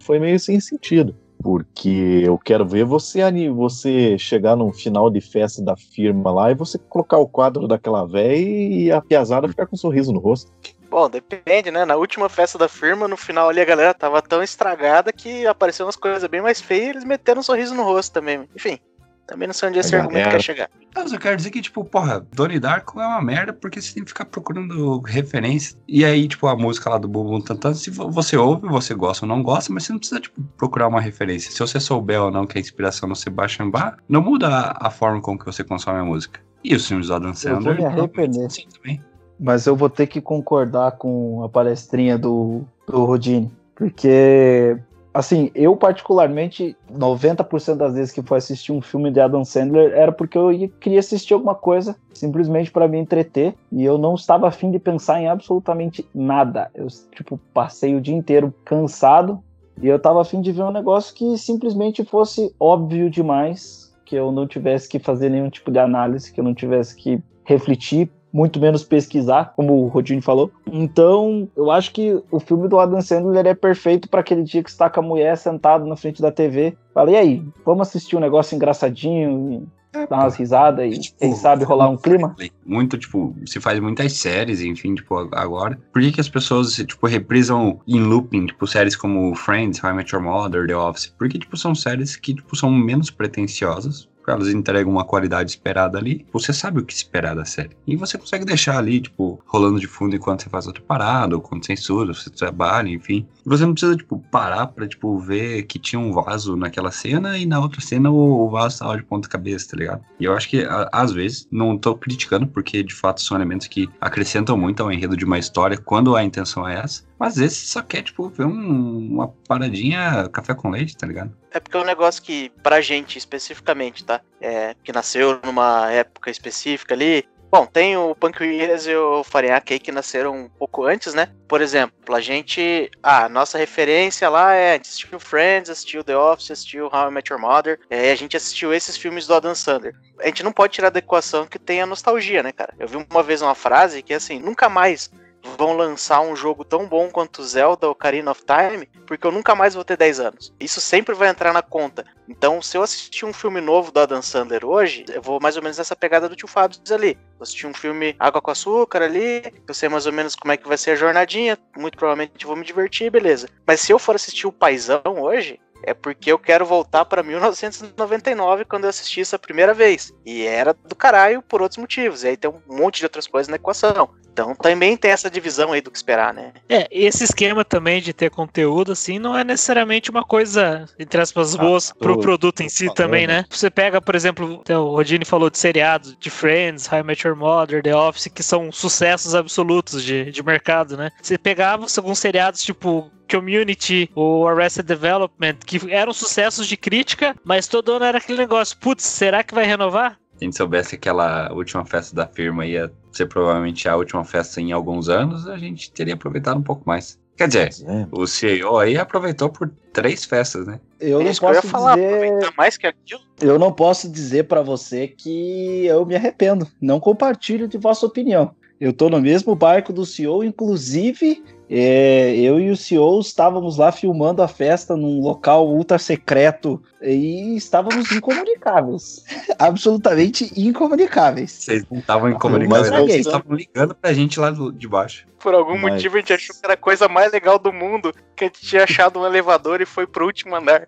[0.00, 1.16] Foi meio sem sentido.
[1.42, 6.50] Porque eu quero ver você ani- você chegar num final de festa da firma lá
[6.50, 10.18] e você colocar o quadro daquela véia e a piazada ficar com um sorriso no
[10.18, 10.50] rosto.
[10.88, 11.84] Bom, depende, né?
[11.84, 15.84] Na última festa da firma, no final ali a galera tava tão estragada que apareceu
[15.86, 18.48] umas coisas bem mais feias e eles meteram um sorriso no rosto também.
[18.54, 18.78] Enfim,
[19.26, 20.70] também não sei onde esse A argumento galera- quer chegar.
[20.94, 24.02] Mas eu quero dizer que, tipo, porra, Donnie Darko é uma merda porque você tem
[24.02, 25.76] que ficar procurando referência.
[25.86, 29.26] E aí, tipo, a música lá do Bumbum Tantan, se vo- você ouve, você gosta
[29.26, 31.50] ou não gosta, mas você não precisa, tipo, procurar uma referência.
[31.50, 35.20] Se você souber ou não que a inspiração no Sebastian Bach, não muda a, forma
[35.20, 36.40] com que você consome a música.
[36.64, 37.76] E os filmes do Adam Eu vou Sandler...
[37.76, 38.50] me arrepender.
[38.50, 39.04] Sim, também.
[39.38, 43.50] Mas eu vou ter que concordar com a palestrinha do, do Rodine.
[43.74, 44.78] Porque,
[45.12, 50.10] assim, eu particularmente, 90% das vezes que fui assistir um filme de Adam Sandler era
[50.10, 53.54] porque eu ia- queria assistir alguma coisa, simplesmente para me entreter.
[53.70, 56.70] E eu não estava afim de pensar em absolutamente nada.
[56.74, 59.38] Eu, tipo, passei o dia inteiro cansado.
[59.82, 63.94] E eu tava afim de ver um negócio que simplesmente fosse óbvio demais.
[64.06, 67.20] Que eu não tivesse que fazer nenhum tipo de análise, que eu não tivesse que
[67.44, 70.50] refletir, muito menos pesquisar, como o Rodine falou.
[70.70, 74.70] Então, eu acho que o filme do Adam Sandler é perfeito para aquele dia que
[74.70, 76.76] está com a mulher sentado na frente da TV.
[76.92, 79.66] Fala, e aí, vamos assistir um negócio engraçadinho,
[80.02, 82.34] e dar umas risadas e, tipo, quem sabe, rolar um clima?
[82.64, 85.78] Muito, tipo, se faz muitas séries, enfim, tipo, agora.
[85.92, 89.94] Por que, que as pessoas, tipo, reprisam em looping, tipo, séries como Friends, How I
[89.94, 91.06] Met Your Mother, The Office?
[91.18, 94.08] Porque, tipo, são séries que, tipo, são menos pretensiosas.
[94.26, 96.26] Elas entregam uma qualidade esperada ali.
[96.32, 97.76] Você sabe o que esperar da série.
[97.86, 101.40] E você consegue deixar ali, tipo, rolando de fundo enquanto você faz outra parada, ou
[101.42, 103.26] quando estuda, você trabalha, enfim.
[103.44, 107.44] Você não precisa, tipo, parar pra, tipo, ver que tinha um vaso naquela cena e
[107.46, 110.02] na outra cena o, o vaso tava de ponta cabeça, tá ligado?
[110.18, 113.66] E eu acho que, a- às vezes, não tô criticando, porque de fato são elementos
[113.66, 117.04] que acrescentam muito ao enredo de uma história quando a intenção é essa.
[117.18, 121.32] Mas você só quer, tipo, ver um- uma paradinha café com leite, tá ligado?
[121.56, 124.20] É porque é um negócio que, pra gente especificamente, tá?
[124.38, 127.26] É, que nasceu numa época específica ali.
[127.50, 131.30] Bom, tem o Pancreas e o Farinhaque aí que nasceram um pouco antes, né?
[131.48, 132.90] Por exemplo, a gente.
[133.02, 134.74] Ah, nossa referência lá é.
[134.74, 137.80] A assistiu Friends, assistiu The Office, assistiu How I Met Your Mother.
[137.88, 139.94] É, a gente assistiu esses filmes do Adam Sandler.
[140.20, 142.74] A gente não pode tirar da equação que tem a nostalgia, né, cara?
[142.78, 145.10] Eu vi uma vez uma frase que assim, nunca mais
[145.56, 149.74] vão lançar um jogo tão bom quanto Zelda Ocarina of Time, porque eu nunca mais
[149.74, 150.54] vou ter 10 anos.
[150.58, 152.04] Isso sempre vai entrar na conta.
[152.28, 155.62] Então, se eu assistir um filme novo do Adam Sandler hoje, eu vou mais ou
[155.62, 157.18] menos nessa pegada do tio Fábio ali.
[157.38, 160.56] Vou assistir um filme Água com Açúcar ali, eu sei mais ou menos como é
[160.56, 163.48] que vai ser a jornadinha, muito provavelmente vou me divertir, beleza.
[163.66, 168.64] Mas se eu for assistir o Paizão hoje, é porque eu quero voltar pra 1999
[168.64, 170.12] quando eu assisti isso a primeira vez.
[170.24, 172.24] E era do caralho por outros motivos.
[172.24, 174.10] E aí tem um monte de outras coisas na equação.
[174.36, 176.52] Então também tem essa divisão aí do que esperar, né?
[176.68, 181.56] É, esse esquema também de ter conteúdo, assim, não é necessariamente uma coisa, entre aspas,
[181.56, 182.96] boas pro tô- produto em si falando.
[182.96, 183.46] também, né?
[183.48, 187.34] Você pega, por exemplo, o Rodine falou de seriados, de Friends, How I Met Your
[187.34, 191.10] Mother, The Office, que são sucessos absolutos de, de mercado, né?
[191.22, 197.66] Você pegava alguns seriados, tipo Community ou Arrested Development, que eram sucessos de crítica, mas
[197.66, 200.18] todo ano era aquele negócio, putz, será que vai renovar?
[200.38, 204.24] Se a gente soubesse que aquela última festa da firma ia ser provavelmente a última
[204.24, 207.18] festa em alguns anos, a gente teria aproveitado um pouco mais.
[207.36, 208.06] Quer dizer, É.
[208.12, 210.80] o CEO aí aproveitou por três festas, né?
[210.98, 213.20] Eu é não isso que eu posso falar, dizer, mais que aquilo.
[213.40, 216.66] eu não posso dizer para você que eu me arrependo.
[216.80, 218.54] Não compartilho de vossa opinião.
[218.80, 223.90] Eu tô no mesmo barco do CEO, inclusive é, eu e o CEO estávamos lá
[223.90, 229.24] filmando a festa num local ultra secreto e estávamos incomunicáveis.
[229.58, 231.52] Absolutamente incomunicáveis.
[231.52, 235.26] Vocês não estavam comunicação, não- vocês estavam ligando pra gente lá do- de baixo.
[235.40, 238.12] Por algum Mas- motivo a gente achou que era a coisa mais legal do mundo,
[238.36, 240.86] que a gente tinha achado um elevador e foi pro último andar.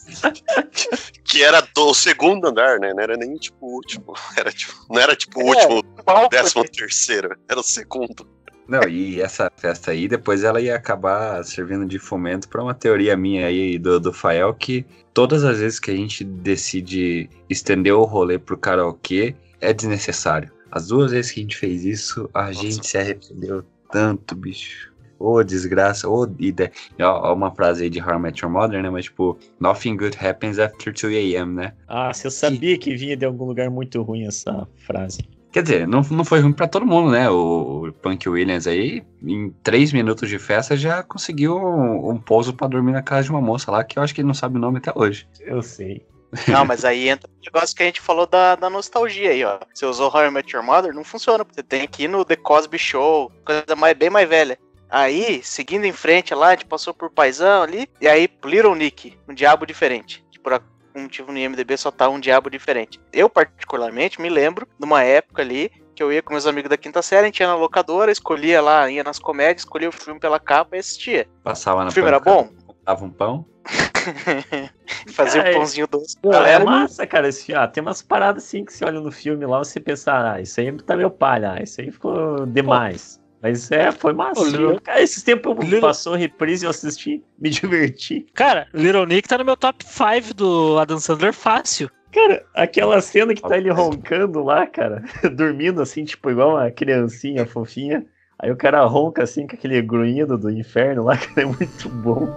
[1.24, 2.92] Que era do segundo andar, né?
[2.94, 4.12] Não era nem tipo o último.
[4.36, 6.28] Era tipo, não era tipo o É, último, Balcony.
[6.30, 7.36] décimo terceiro.
[7.48, 8.26] Era o segundo.
[8.68, 13.16] Não, e essa festa aí, depois ela ia acabar servindo de fomento pra uma teoria
[13.16, 18.04] minha aí do, do Fael, que todas as vezes que a gente decide estender o
[18.04, 20.50] rolê pro karaokê, é desnecessário.
[20.70, 24.91] As duas vezes que a gente fez isso, a gente se arrependeu tanto, bicho.
[25.22, 26.72] Ô, desgraça, ô, ideia.
[27.00, 28.90] Ó, ó, uma frase aí de How I Met Your Mother, né?
[28.90, 31.72] Mas, tipo, nothing good happens after 2 a.m., né?
[31.86, 35.20] Ah, se eu sabia que vinha de algum lugar muito ruim essa frase.
[35.52, 37.28] Quer dizer, não, não foi ruim pra todo mundo, né?
[37.28, 42.54] O, o Punk Williams aí, em três minutos de festa, já conseguiu um, um pouso
[42.54, 44.56] pra dormir na casa de uma moça lá, que eu acho que ele não sabe
[44.56, 45.28] o nome até hoje.
[45.40, 46.04] Eu sei.
[46.48, 49.58] Não, mas aí entra o negócio que a gente falou da, da nostalgia aí, ó.
[49.72, 51.44] Você usou How I Met Your Mother, não funciona.
[51.44, 54.58] Você tem que ir no The Cosby Show, coisa mais, bem mais velha.
[54.92, 59.18] Aí, seguindo em frente lá, a gente passou por Paisão ali, e aí Little Nick,
[59.26, 60.22] um diabo diferente.
[60.30, 63.00] Que por algum motivo no IMDB só tá um diabo diferente.
[63.10, 66.76] Eu, particularmente, me lembro de uma época ali que eu ia com meus amigos da
[66.76, 70.20] quinta série, a gente ia na locadora, escolhia lá, ia nas comédias, escolhia o filme
[70.20, 71.26] pela capa e assistia.
[71.42, 72.50] Passava na O filme era bom?
[72.84, 73.46] Dava um pão.
[75.08, 76.18] Fazia Cara, um pãozinho doce.
[76.20, 77.28] Pô, Galera, é massa, cara.
[77.28, 80.40] Esse, ah, tem umas paradas assim que você olha no filme lá, você pensa, ah,
[80.40, 83.21] isso aí tá meio palha, ah, isso aí ficou demais.
[83.42, 84.44] Mas é, foi massa.
[84.44, 88.24] Little- Cara, esses tempos Little- passou reprise e eu assisti, me diverti.
[88.34, 91.90] Cara, Little Nick tá no meu top 5 do Adam Sandler fácil.
[92.12, 95.02] Cara, aquela cena que tá ele roncando lá, cara,
[95.34, 98.04] dormindo assim, tipo, igual uma criancinha fofinha.
[98.38, 102.28] Aí o cara ronca assim com aquele grunhido do inferno lá, cara, é muito bom.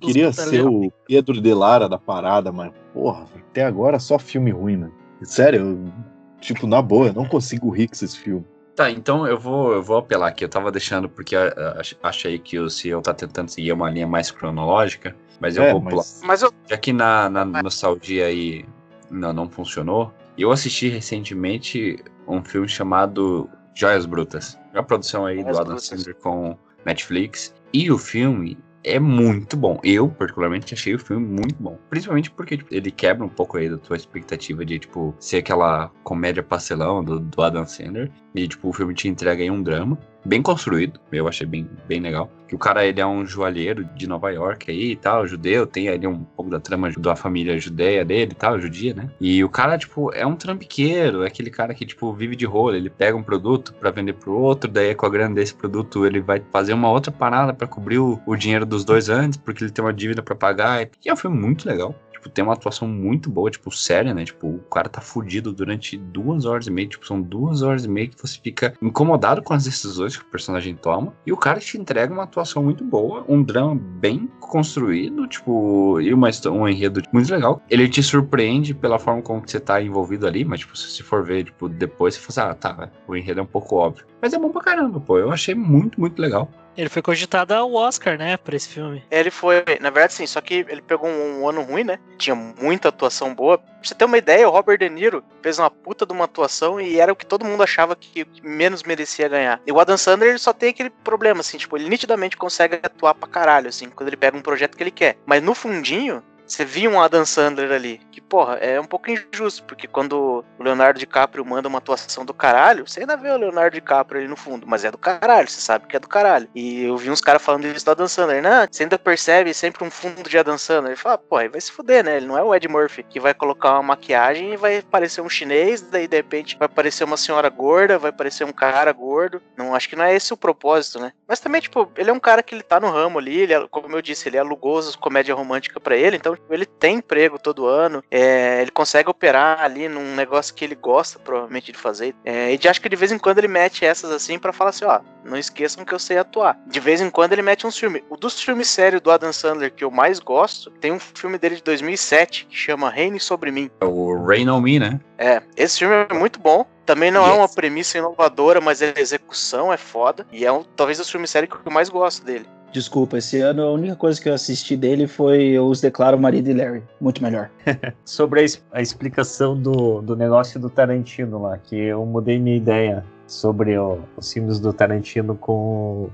[0.00, 4.50] Eu queria ser o Pedro de Lara da parada, mas, porra, até agora só filme
[4.50, 4.92] ruim, mano.
[5.22, 5.92] Sério, eu,
[6.40, 8.44] tipo, na boa, eu não consigo rir com esses filmes.
[8.76, 10.44] Tá, então eu vou, eu vou apelar aqui.
[10.44, 14.06] Eu tava deixando porque ah, ach- achei que o CEO tá tentando seguir uma linha
[14.06, 16.28] mais cronológica, mas eu É, vou mas- pular.
[16.28, 18.64] Mas eu, Já que na, na nostalgia aí
[19.10, 24.56] não, não funcionou, eu assisti recentemente um filme chamado Joias Brutas.
[24.72, 25.84] É uma produção aí Joias do Adam Brutas.
[25.88, 26.56] Sandler com
[26.86, 27.52] Netflix.
[27.72, 29.80] E o filme é muito bom.
[29.82, 31.78] Eu, particularmente, achei o filme muito bom.
[31.90, 35.90] Principalmente porque tipo, ele quebra um pouco aí da tua expectativa de, tipo, ser aquela
[36.02, 38.10] comédia pastelão do, do Adam Sandler.
[38.34, 39.98] E, tipo, o filme te entrega aí um drama.
[40.28, 42.30] Bem construído, eu achei bem, bem legal.
[42.46, 45.88] Que o cara, ele é um joalheiro de Nova York aí e tal, judeu, tem
[45.88, 49.08] ali um pouco da trama da família judeia dele e tal, judia, né?
[49.18, 52.76] E o cara, tipo, é um trambiqueiro, é aquele cara que, tipo, vive de rolo,
[52.76, 56.20] ele pega um produto pra vender pro outro, daí com a grana desse produto ele
[56.20, 59.72] vai fazer uma outra parada pra cobrir o, o dinheiro dos dois antes, porque ele
[59.72, 60.82] tem uma dívida pra pagar.
[60.82, 61.94] E é um filme muito legal.
[62.18, 64.24] Tipo, tem uma atuação muito boa, tipo, séria, né?
[64.24, 66.88] Tipo, o cara tá fudido durante duas horas e meia.
[66.88, 70.26] Tipo, são duas horas e meia que você fica incomodado com as decisões que o
[70.26, 71.14] personagem toma.
[71.24, 76.12] E o cara te entrega uma atuação muito boa, um drama bem construído, tipo, e
[76.12, 77.62] uma, um enredo muito legal.
[77.70, 81.44] Ele te surpreende pela forma como você tá envolvido ali, mas, tipo, se for ver,
[81.44, 84.06] tipo, depois você fala assim, ah, tá, o enredo é um pouco óbvio.
[84.20, 85.18] Mas é bom pra caramba, pô.
[85.18, 86.48] Eu achei muito, muito legal.
[86.78, 89.02] Ele foi cogitado ao Oscar, né, pra esse filme.
[89.10, 91.98] ele foi, na verdade, sim, só que ele pegou um, um ano ruim, né?
[92.16, 93.58] Tinha muita atuação boa.
[93.58, 96.80] Pra você ter uma ideia, o Robert De Niro fez uma puta de uma atuação
[96.80, 99.60] e era o que todo mundo achava que, que menos merecia ganhar.
[99.66, 103.14] E o Adam Sandler, ele só tem aquele problema, assim, tipo, ele nitidamente consegue atuar
[103.14, 105.18] pra caralho, assim, quando ele pega um projeto que ele quer.
[105.26, 109.62] Mas no fundinho, você via um Adam Sandler ali, que, porra, é um pouco injusto,
[109.64, 113.74] porque quando o Leonardo DiCaprio manda uma atuação do caralho, você ainda vê o Leonardo
[113.74, 116.48] DiCaprio ali no fundo, mas é do caralho, você sabe que é do caralho.
[116.54, 119.84] E eu vi uns caras falando isso do Adam Sandler, não, você ainda percebe sempre
[119.84, 120.92] um fundo de Adam Sandler.
[120.92, 122.16] Ele fala, pô, aí vai se fuder, né?
[122.16, 125.28] Ele não é o Ed Murphy, que vai colocar uma maquiagem e vai parecer um
[125.28, 129.42] chinês, daí de repente vai parecer uma senhora gorda, vai parecer um cara gordo.
[129.56, 131.12] Não, acho que não é esse o propósito, né?
[131.26, 133.94] Mas também, tipo, ele é um cara que ele tá no ramo ali, ele, como
[133.94, 138.02] eu disse, ele alugou as comédia romântica pra ele, então ele tem emprego todo ano,
[138.10, 142.14] é, ele consegue operar ali num negócio que ele gosta, provavelmente, de fazer.
[142.24, 144.70] É, e de, acho que de vez em quando ele mete essas assim pra falar
[144.70, 146.58] assim, ó, não esqueçam que eu sei atuar.
[146.66, 148.02] De vez em quando ele mete uns filmes.
[148.08, 151.56] O dos filmes sérios do Adam Sandler que eu mais gosto, tem um filme dele
[151.56, 153.70] de 2007 que chama Reine Sobre Mim.
[153.80, 155.00] É o Rain on Me, né?
[155.18, 156.64] É, esse filme é muito bom.
[156.86, 157.38] Também não é Yes.
[157.38, 160.26] uma premissa inovadora, mas a execução é foda.
[160.32, 162.46] E é um, talvez o filme sério que eu mais gosto dele.
[162.72, 166.50] Desculpa, esse ano a única coisa que eu assisti dele foi Eu Os Declaro Marido
[166.50, 166.82] e Larry.
[167.00, 167.50] Muito melhor.
[168.04, 173.76] Sobre a, explicação do, do negócio do Tarantino lá, que eu mudei minha ideia sobre
[173.78, 176.08] o- os filmes do Tarantino com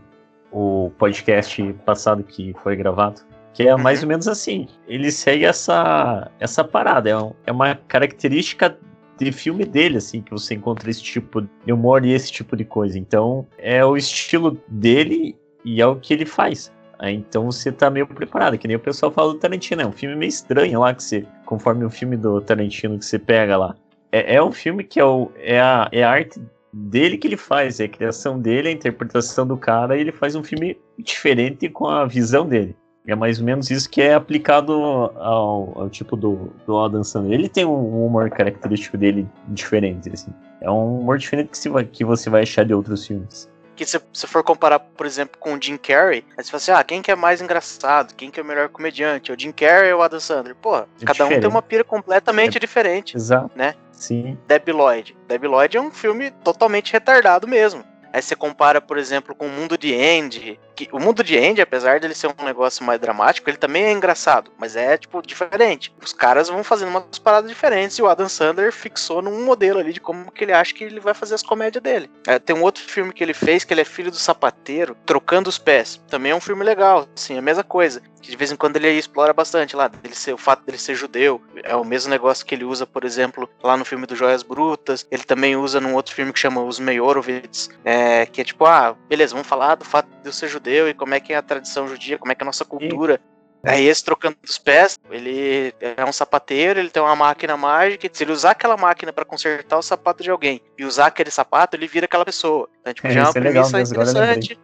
[0.53, 3.21] o podcast passado que foi gravado.
[3.53, 4.67] Que é mais ou menos assim.
[4.88, 7.11] Ele segue essa, essa parada.
[7.11, 8.77] É, um- é uma característica
[9.17, 12.64] de filme dele, assim, que você encontra esse tipo de humor e esse tipo de
[12.64, 12.99] coisa.
[12.99, 16.72] Então, é o estilo dele e é o que ele faz.
[16.98, 19.83] Aí, então você tá meio preparado, que nem o pessoal fala do Tarantino.
[19.83, 23.18] É um filme meio estranho lá, que você, conforme o filme do Tarantino que você
[23.18, 23.74] pega lá.
[24.12, 26.40] É, é um filme que é, o, é, a, é a arte
[26.72, 30.35] dele que ele faz, é a criação dele, a interpretação do cara, e ele faz
[30.35, 32.77] um filme diferente com a visão dele.
[33.07, 37.38] É mais ou menos isso que é aplicado ao, ao tipo do, do Adam Sandler.
[37.38, 40.33] Ele tem um humor característico dele diferente, assim.
[40.62, 43.50] É um humor diferente que, se que você vai achar de outros filmes.
[43.77, 46.71] Que se você for comparar, por exemplo, com o Jim Carrey, aí você fala assim,
[46.73, 48.15] ah, quem que é mais engraçado?
[48.15, 49.33] Quem que é o melhor comediante?
[49.33, 50.55] O Jim Carrey ou o Adam Sandler?
[50.55, 51.47] Porra, É cada um tem diferente.
[51.53, 53.51] uma pira completamente diferente, Exato.
[53.57, 53.75] né?
[53.93, 54.39] Sim.
[54.47, 55.17] Debbie Lloyd.
[55.27, 57.85] Debbie Lloyd é um filme totalmente retardado mesmo.
[58.13, 60.61] Aí você compara, por exemplo, com o Mundo de Andy.
[60.75, 63.93] Que o Mundo de Andy, apesar dele ser um negócio mais dramático, ele também é
[63.93, 65.95] engraçado, mas é, tipo, diferente.
[66.03, 69.93] Os caras vão fazendo umas paradas diferentes e o Adam Sandler fixou num modelo ali
[69.93, 72.11] de como que ele acha que ele vai fazer as comédias dele.
[72.27, 75.49] É, tem um outro filme que ele fez, que ele é filho do sapateiro, Trocando
[75.49, 76.01] os Pés.
[76.09, 78.03] Também é um filme legal, assim, a mesma coisa.
[78.21, 80.95] Que de vez em quando ele explora bastante lá, dele ser, o fato dele ser
[80.95, 81.43] judeu.
[81.63, 85.07] É o mesmo negócio que ele usa, por exemplo, lá no filme do Joias Brutas.
[85.11, 88.97] Ele também usa num outro filme que chama Os Meyerowitz, é, que é tipo, ah,
[89.09, 91.42] beleza, vamos falar do fato de eu ser judeu e como é que é a
[91.42, 93.20] tradição judia, como é que é a nossa cultura.
[93.66, 98.22] Aí esse trocando os pés, ele é um sapateiro, ele tem uma máquina mágica, se
[98.22, 101.87] ele usar aquela máquina pra consertar o sapato de alguém e usar aquele sapato, ele
[101.87, 102.68] vira aquela pessoa.
[102.83, 104.03] Então, tipo, É, já é uma é legal premissa lembrei.
[104.03, 104.61] interessante.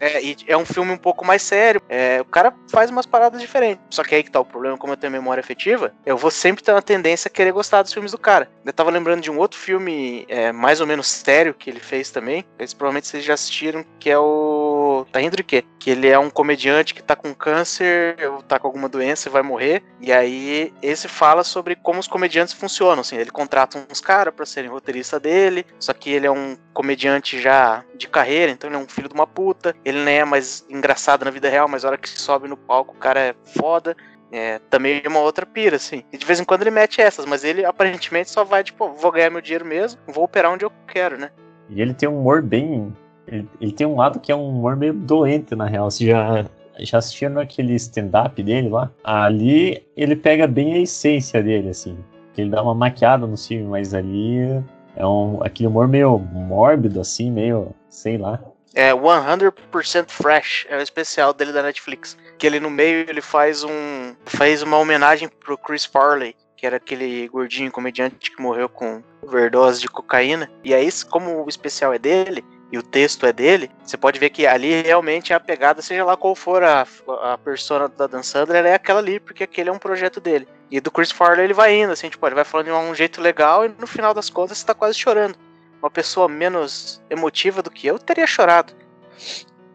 [0.00, 1.82] É, e é um filme um pouco mais sério.
[1.88, 3.84] É, o cara faz umas paradas diferentes.
[3.90, 6.62] Só que aí que tá o problema, como eu tenho memória afetiva, eu vou sempre
[6.62, 8.48] ter uma tendência a querer gostar dos filmes do cara.
[8.64, 12.10] Eu tava lembrando de um outro filme é, mais ou menos sério que ele fez
[12.10, 12.44] também.
[12.58, 14.81] Esse provavelmente vocês já assistiram, que é o.
[15.04, 15.64] Tá de quê?
[15.78, 19.32] Que ele é um comediante que tá com câncer ou tá com alguma doença e
[19.32, 19.82] vai morrer.
[20.00, 23.00] E aí esse fala sobre como os comediantes funcionam.
[23.00, 25.66] Assim, ele contrata uns caras pra serem roteirista dele.
[25.78, 29.14] Só que ele é um comediante já de carreira, então ele é um filho de
[29.14, 29.74] uma puta.
[29.84, 32.94] Ele nem é mais engraçado na vida real, mas a hora que sobe no palco
[32.94, 33.96] o cara é foda.
[34.32, 36.02] É, também é uma outra pira, assim.
[36.10, 39.12] E de vez em quando ele mete essas, mas ele aparentemente só vai, tipo, vou
[39.12, 41.30] ganhar meu dinheiro mesmo, vou operar onde eu quero, né?
[41.68, 42.96] E ele tem um humor bem.
[43.26, 45.90] Ele, ele tem um lado que é um humor meio doente, na real.
[45.90, 46.44] Você já,
[46.78, 48.90] já assistiram aquele stand-up dele lá?
[49.04, 51.96] Ali ele pega bem a essência dele, assim.
[52.36, 54.62] Ele dá uma maquiada no filme, mas ali
[54.96, 57.74] é um, aquele humor meio mórbido, assim, meio.
[57.88, 58.40] sei lá.
[58.74, 62.16] É 100% Fresh, é o especial dele da Netflix.
[62.38, 66.76] Que ele no meio ele faz um faz uma homenagem pro Chris Farley, que era
[66.76, 70.50] aquele gordinho comediante que morreu com overdose de cocaína.
[70.64, 74.30] E aí, como o especial é dele e o texto é dele, você pode ver
[74.30, 76.86] que ali realmente é a pegada, seja lá qual for a,
[77.22, 80.48] a persona da Dan Sandler, ela é aquela ali, porque aquele é um projeto dele.
[80.70, 83.20] E do Chris Farley ele vai indo, assim, tipo, ele vai falando de um jeito
[83.20, 85.36] legal e no final das contas você tá quase chorando.
[85.82, 88.72] Uma pessoa menos emotiva do que eu teria chorado.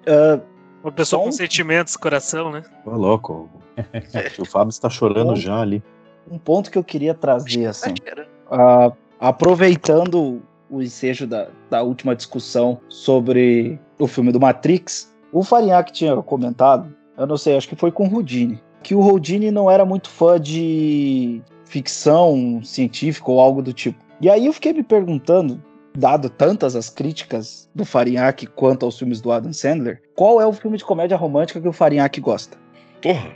[0.08, 0.40] Ah,
[0.84, 2.64] Uma pessoa com um- sentimentos, coração, né?
[2.84, 3.48] Ô, louco.
[4.40, 5.36] o Fábio está chorando Bom.
[5.36, 5.84] já ali.
[6.32, 7.94] um ponto que eu queria trazer, assim.
[7.94, 8.26] Tá.
[8.50, 15.92] Ah, aproveitando o ensejo da, da última discussão sobre o filme do Matrix, o Farinhaque
[15.92, 19.70] tinha comentado, eu não sei, acho que foi com o Houdini, que o Houdini não
[19.70, 24.04] era muito fã de ficção científica ou algo do tipo.
[24.22, 25.62] E aí eu fiquei me perguntando,
[25.98, 30.54] dado tantas as críticas do Farinhaque quanto aos filmes do Adam Sandler, qual é o
[30.54, 32.58] filme de comédia romântica que o Farinhaque gosta?
[33.02, 33.32] Porra,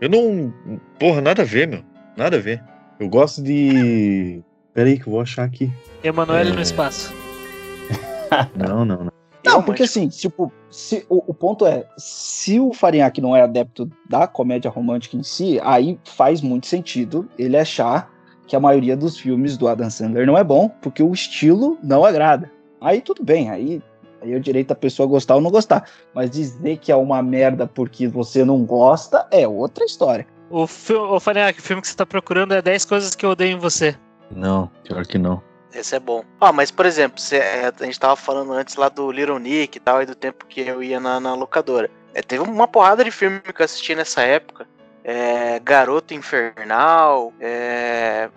[0.00, 0.52] eu não.
[0.98, 1.82] Porra, nada a ver, meu.
[2.16, 2.62] Nada a ver.
[2.98, 4.42] Eu gosto de.
[4.74, 5.70] Peraí, que eu vou achar aqui.
[6.02, 6.54] Emanuele É.
[6.54, 7.12] no espaço.
[8.56, 9.12] Não, não, não.
[9.44, 13.90] Não, porque assim, tipo, se, o, o ponto é, se o Farinhaque não é adepto
[14.08, 18.10] da comédia romântica em si, aí faz muito sentido ele achar
[18.46, 22.04] que a maioria dos filmes do Adam Sandler não é bom, porque o estilo não
[22.04, 22.50] agrada.
[22.80, 23.82] Aí tudo bem, aí,
[24.22, 25.88] aí é o direito da pessoa gostar ou não gostar.
[26.14, 30.26] Mas dizer que é uma merda porque você não gosta é outra história.
[30.50, 33.30] O, fi o Faniac, o filme que você tá procurando é 10 coisas que eu
[33.30, 33.96] odeio em você.
[34.34, 35.42] Não, pior que não.
[35.74, 36.24] Esse é bom.
[36.40, 39.76] Ah, mas por exemplo, cê- é, a gente tava falando antes lá do Little Nick
[39.76, 41.90] e tal, e do tempo que eu ia na, na locadora.
[42.14, 44.66] É, teve uma porrada de filme que eu assisti nessa época.
[45.02, 48.28] É, Garoto Infernal, é,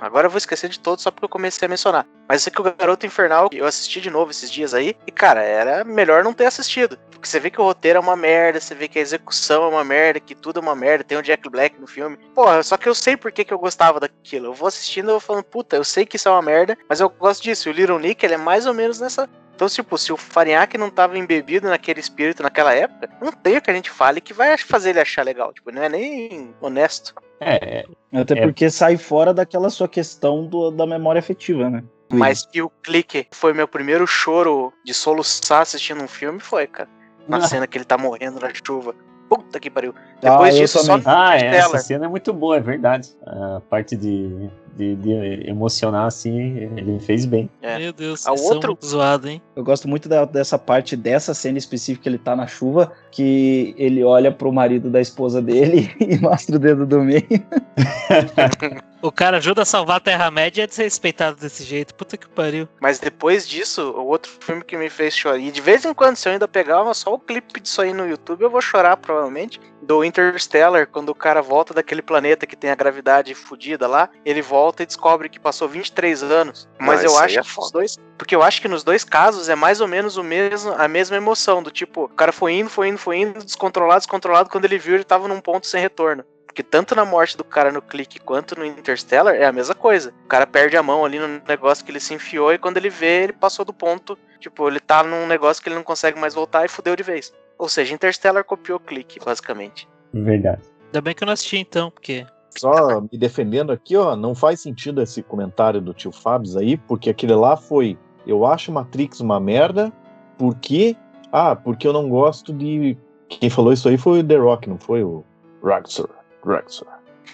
[0.00, 2.06] Agora eu vou esquecer de todos só porque eu comecei a mencionar.
[2.28, 4.96] Mas esse aqui, o Garoto Infernal, eu assisti de novo esses dias aí.
[5.06, 6.98] E, cara, era melhor não ter assistido.
[7.18, 9.68] Porque você vê que o roteiro é uma merda, você vê que a execução é
[9.68, 12.16] uma merda, que tudo é uma merda, tem o Jack Black no filme.
[12.34, 14.46] Porra, só que eu sei por que, que eu gostava daquilo.
[14.46, 17.00] Eu vou assistindo e eu falando, puta, eu sei que isso é uma merda, mas
[17.00, 17.68] eu gosto disso.
[17.68, 19.28] E o Little Nick, ele é mais ou menos nessa.
[19.54, 23.60] Então, tipo, se o Farinhaque não tava embebido naquele espírito naquela época, não tem o
[23.60, 25.52] que a gente fale que vai fazer ele achar legal.
[25.52, 27.12] Tipo, não é nem honesto.
[27.40, 28.42] É, Até É.
[28.42, 31.82] porque sai fora daquela sua questão do- da memória afetiva, né?
[32.10, 36.88] Mas que o clique foi meu primeiro choro de soluçar assistindo um filme, foi, cara.
[37.28, 38.94] Na cena que ele tá morrendo na chuva.
[39.28, 39.94] Puta que pariu.
[40.22, 41.02] Depois Ah, disso, só também.
[41.06, 43.10] Ah, é, essa cena é muito boa, é verdade.
[43.26, 45.12] A parte de, de, de
[45.50, 47.50] emocionar, assim, ele fez bem.
[47.60, 47.78] É.
[47.78, 49.42] Meu Deus, A são outro- muito zoado, hein?
[49.54, 53.74] Eu gosto muito da- dessa parte, dessa cena específica que ele tá na chuva, que
[53.76, 57.26] ele olha pro marido da esposa dele e mostra o dedo do meio.
[59.00, 61.94] O cara ajuda a salvar a Terra-média e é desrespeitado desse jeito.
[61.94, 62.68] Puta que pariu.
[62.80, 65.38] Mas depois disso, o outro filme que me fez chorar.
[65.38, 68.08] E de vez em quando, se eu ainda pegava só o clipe disso aí no
[68.08, 69.60] YouTube, eu vou chorar provavelmente.
[69.80, 74.42] Do Interstellar, quando o cara volta daquele planeta que tem a gravidade fodida lá, ele
[74.42, 76.68] volta e descobre que passou 23 anos.
[76.80, 77.96] Mas Ah, eu acho é que os dois.
[78.18, 81.16] Porque eu acho que nos dois casos é mais ou menos o mesmo, a mesma
[81.16, 81.62] emoção.
[81.62, 84.50] Do tipo, o cara foi indo, foi indo, foi indo, descontrolado, descontrolado.
[84.50, 86.24] Quando ele viu, ele tava num ponto sem retorno.
[86.58, 90.12] Porque tanto na morte do cara no clique quanto no Interstellar é a mesma coisa.
[90.24, 92.90] O cara perde a mão ali no negócio que ele se enfiou e quando ele
[92.90, 94.18] vê, ele passou do ponto.
[94.40, 97.32] Tipo, ele tá num negócio que ele não consegue mais voltar e fudeu de vez.
[97.56, 99.88] Ou seja, Interstellar copiou o clique, basicamente.
[100.12, 100.60] Verdade.
[100.86, 102.26] Ainda bem que eu não assisti então, porque.
[102.58, 107.08] Só me defendendo aqui, ó, não faz sentido esse comentário do tio Fabs aí, porque
[107.08, 107.96] aquele lá foi,
[108.26, 109.92] eu acho Matrix uma merda,
[110.36, 110.96] porque,
[111.30, 112.98] ah, porque eu não gosto de,
[113.28, 115.24] quem falou isso aí foi o The Rock, não foi o
[115.62, 116.88] Raxor, Raxor.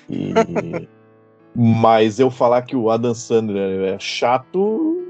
[0.09, 0.33] E,
[1.55, 5.03] mas eu falar que o Adam Sandler é chato,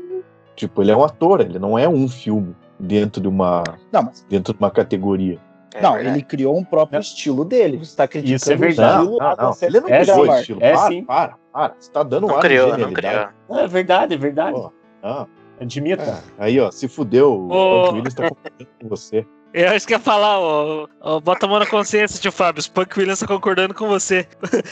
[0.56, 4.26] tipo, ele é um ator, ele não é um filme dentro de uma, Não, mas,
[4.28, 5.38] dentro de uma categoria.
[5.74, 6.18] É não verdade.
[6.18, 7.00] ele criou um próprio Não.
[7.00, 7.78] estilo dele.
[7.78, 9.02] Você tá criticando Isso é o verdade.
[9.02, 10.60] estilo Não, não, Sandler ele não É criou o estilo.
[10.62, 11.04] É para, sim.
[11.04, 11.74] para, para.
[11.80, 13.28] Você tá dando Não ar de criou, não criou.
[13.50, 14.62] É verdade, é verdade.
[15.02, 15.26] Ah,
[15.60, 16.22] Admita.
[16.38, 17.82] aí, ó, se fudeu, o Ô.
[17.82, 19.26] Punk Williams tá concordando com você.
[19.54, 22.60] Eu acho que ia falar, ó, ó, Bota a mão na consciência, tio Fábio.
[22.66, 24.26] O Punk Williams tá concordando com você.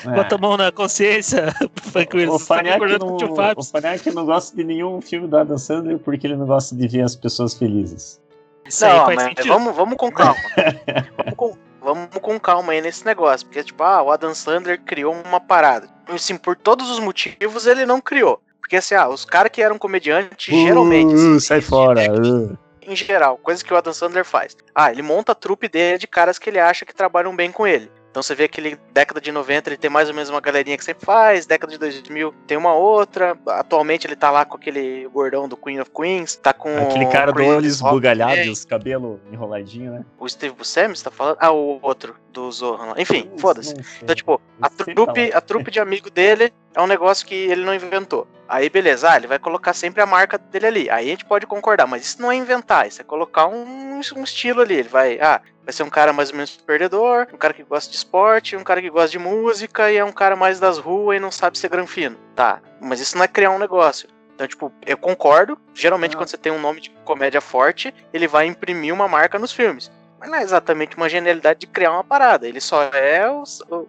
[0.05, 1.55] Bota a mão na consciência,
[1.93, 2.16] Punk É.
[2.16, 2.47] O Williams.
[2.49, 3.62] Tá concordando com não, o tio o Fábio.
[3.62, 7.03] Faniac não gosta de nenhum filme do Adam Sandler porque ele não gosta de ver
[7.03, 8.20] as pessoas felizes.
[8.68, 9.49] Isso aí Não, faz mas sentido.
[9.49, 10.35] vamos, vamos com calma.
[11.16, 13.47] vamos, com, vamos com calma aí nesse negócio.
[13.47, 15.89] Porque, tipo, ah, o Adam Sandler criou uma parada.
[16.09, 18.41] Assim, por todos os motivos, ele não criou.
[18.61, 21.12] Porque, assim, ah, os caras que eram comediantes, geralmente.
[21.14, 22.03] assim, Uh, sai fora.
[22.12, 22.57] uh.
[22.85, 24.57] Em geral, coisa que o Adam Sandler faz.
[24.74, 27.66] Ah, ele monta a trupe dele de caras que ele acha que trabalham bem com
[27.66, 27.91] ele.
[28.13, 30.85] Então você vê aquele década de 90, ele tem mais ou menos uma galerinha que
[30.85, 33.35] sempre faz, década de 2000 tem uma outra.
[33.47, 37.33] Atualmente ele tá lá com aquele gordão do Queen of Queens, tá com Aquele cara
[37.33, 38.51] do olho esbugalhado, também.
[38.51, 40.05] os cabelos enroladinhos, né?
[40.19, 41.39] O Steve Buscemi, você tá falando?
[41.41, 42.95] Ah, o outro, do Zohan.
[42.99, 43.75] Enfim, foda-se.
[44.03, 47.75] Então, tipo, a trupe, a trupe de amigo dele é um negócio que ele não
[47.75, 48.27] inventou.
[48.49, 50.91] Aí, beleza, ah, ele vai colocar sempre a marca dele ali.
[50.91, 54.25] Aí a gente pode concordar, mas isso não é inventar, isso é colocar um, um
[54.25, 54.75] estilo ali.
[54.75, 57.91] Ele vai, ah, vai ser um cara mais ou menos perdedor, um cara que gosta
[57.91, 61.17] de esporte, um cara que gosta de música e é um cara mais das ruas
[61.17, 62.17] e não sabe ser granfino.
[62.35, 64.09] Tá, mas isso não é criar um negócio.
[64.35, 65.57] Então, tipo, eu concordo.
[65.75, 66.19] Geralmente, Ah.
[66.19, 69.91] quando você tem um nome de comédia forte, ele vai imprimir uma marca nos filmes.
[70.19, 72.49] Mas não é exatamente uma genialidade de criar uma parada.
[72.49, 73.43] Ele só é o,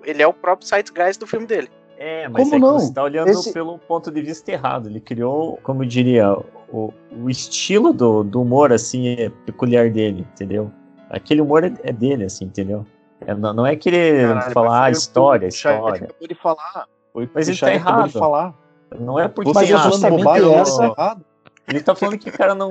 [0.04, 1.70] ele é o próprio zeitgeist do filme dele.
[1.98, 2.76] É, mas Como é não?
[2.78, 4.90] que você tá olhando Esse- pelo ponto de vista errado.
[4.90, 6.34] Ele criou, como eu diria,
[6.72, 10.72] o, o estilo do, do humor, assim, é peculiar dele, entendeu?
[11.14, 12.86] Aquele humor é, é dele, assim, entendeu?
[13.26, 16.04] É, não, não é querer Caralho, falar mas a foi o história, história.
[16.06, 16.86] acabou de falar.
[17.14, 18.10] O Mas ele tá errado.
[18.10, 18.54] falar.
[19.00, 21.26] Não é porque Você Mas tá é falando justamente bobagem, essa- tá errado.
[21.68, 22.70] Ele tá falando que o cara não,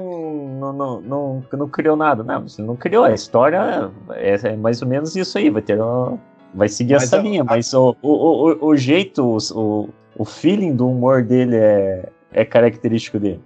[0.61, 2.23] não, não, não, não criou nada.
[2.23, 3.05] Não, você não criou.
[3.05, 5.49] A história é, é mais ou menos isso aí.
[5.49, 6.19] Vai ter uma-
[6.53, 7.43] vai seguir Mas essa a- linha.
[7.45, 9.89] Mas o, o, o, o jeito, o,
[10.19, 13.41] o feeling do humor dele é, é característico dele.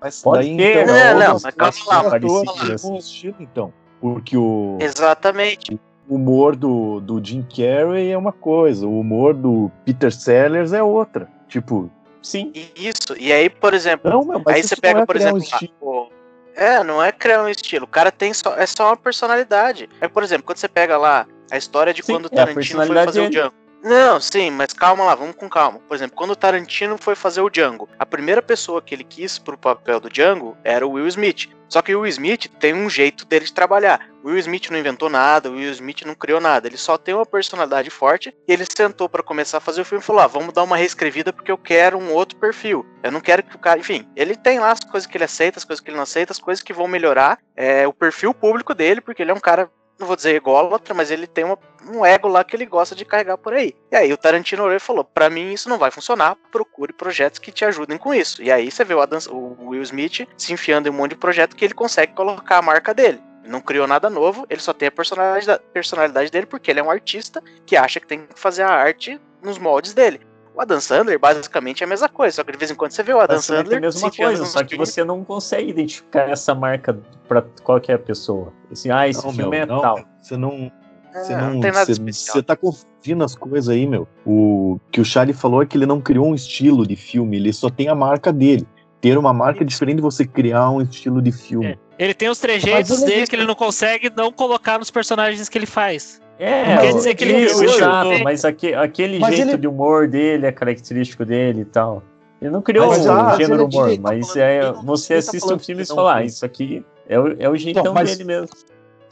[0.00, 2.92] Mas Pode daí, ter, então, Não, é não, mas calma lá, parecido, assim.
[2.92, 3.72] um estilo, então.
[4.02, 5.80] Porque o Exatamente.
[6.08, 10.82] o humor do, do Jim Carrey é uma coisa, o humor do Peter Sellers é
[10.82, 11.28] outra.
[11.48, 11.88] Tipo,
[12.20, 12.52] Sim.
[12.74, 13.16] Isso.
[13.16, 16.08] E aí, por exemplo, não, meu, aí você pega, é por exemplo, um
[16.56, 17.84] é, não é criar um estilo.
[17.84, 19.88] O cara tem só, é só uma personalidade.
[20.00, 22.54] É, por exemplo, quando você pega lá a história de Sim, quando o é Tarantino
[22.54, 23.30] foi personalidade fazer o.
[23.30, 23.61] Django.
[23.82, 25.80] Não, sim, mas calma lá, vamos com calma.
[25.80, 29.40] Por exemplo, quando o Tarantino foi fazer o Django, a primeira pessoa que ele quis
[29.40, 31.48] pro papel do Django era o Will Smith.
[31.68, 34.06] Só que o Will Smith tem um jeito dele de trabalhar.
[34.22, 36.68] O Will Smith não inventou nada, o Will Smith não criou nada.
[36.68, 40.02] Ele só tem uma personalidade forte e ele sentou para começar a fazer o filme
[40.02, 42.86] e falou: ah, vamos dar uma reescrevida porque eu quero um outro perfil.
[43.02, 43.80] Eu não quero que o cara.
[43.80, 46.30] Enfim, ele tem lá as coisas que ele aceita, as coisas que ele não aceita,
[46.30, 49.70] as coisas que vão melhorar é, o perfil público dele, porque ele é um cara
[49.98, 53.04] não vou dizer ególatra, mas ele tem uma, um ego lá que ele gosta de
[53.04, 53.74] carregar por aí.
[53.90, 57.38] E aí o Tarantino olhou e falou: para mim isso não vai funcionar, procure projetos
[57.38, 58.42] que te ajudem com isso.
[58.42, 61.16] E aí você vê o, Adam, o Will Smith se enfiando em um monte de
[61.16, 63.20] projeto que ele consegue colocar a marca dele.
[63.42, 66.82] Ele não criou nada novo, ele só tem a personalidade, personalidade dele porque ele é
[66.82, 70.20] um artista que acha que tem que fazer a arte nos moldes dele.
[70.54, 73.02] O Adam Sandler basicamente é a mesma coisa, só que de vez em quando você
[73.02, 73.74] vê o Adam Basicamente Sandler.
[73.74, 78.52] é a mesma coisa, só que você não consegue identificar essa marca pra qualquer pessoa.
[78.70, 80.00] Assim, ah, esse Não, filme meu, é não, tal.
[80.20, 80.70] Você não.
[81.12, 82.34] Você É, não, não tem nada você, especial.
[82.36, 84.06] você tá confundindo as coisas aí, meu.
[84.26, 87.52] O que o Charlie falou é que ele não criou um estilo de filme, ele
[87.52, 88.66] só tem a marca dele.
[89.00, 91.76] Ter uma marca é diferente de você criar um estilo de filme.
[91.98, 95.48] Ele tem os trejeitos Mas ele dele que ele não consegue não colocar nos personagens
[95.48, 96.21] que ele faz.
[96.38, 99.50] É, Não quer o- dizer que ele isso, criou, exato, mas aque- aquele Mas jeito
[99.50, 102.02] ele- de humor dele é característico dele e tal.
[102.40, 105.14] Ele não criou Mas, o ah, gênero ele é humor, direito, tá mas é, você
[105.14, 107.82] tá assiste falando um filme e fala, ah, isso aqui é o, é o jeitão
[107.82, 108.48] Então, mas- dele mesmo.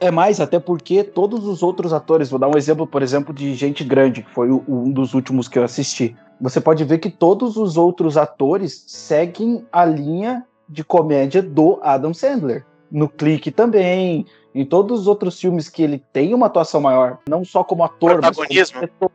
[0.02, 3.54] É mais, até porque todos os outros atores, vou dar um exemplo, por exemplo, de
[3.54, 6.16] Gente Grande, que foi o- um dos últimos que eu assisti.
[6.40, 12.14] Você pode ver que todos os outros atores seguem a linha de comédia do Adam
[12.14, 12.64] Sandler.
[12.90, 14.24] No Clique também,
[14.54, 18.20] em todos os outros filmes que ele tem uma atuação maior, não só como ator,
[18.20, 19.10] mas como diretor,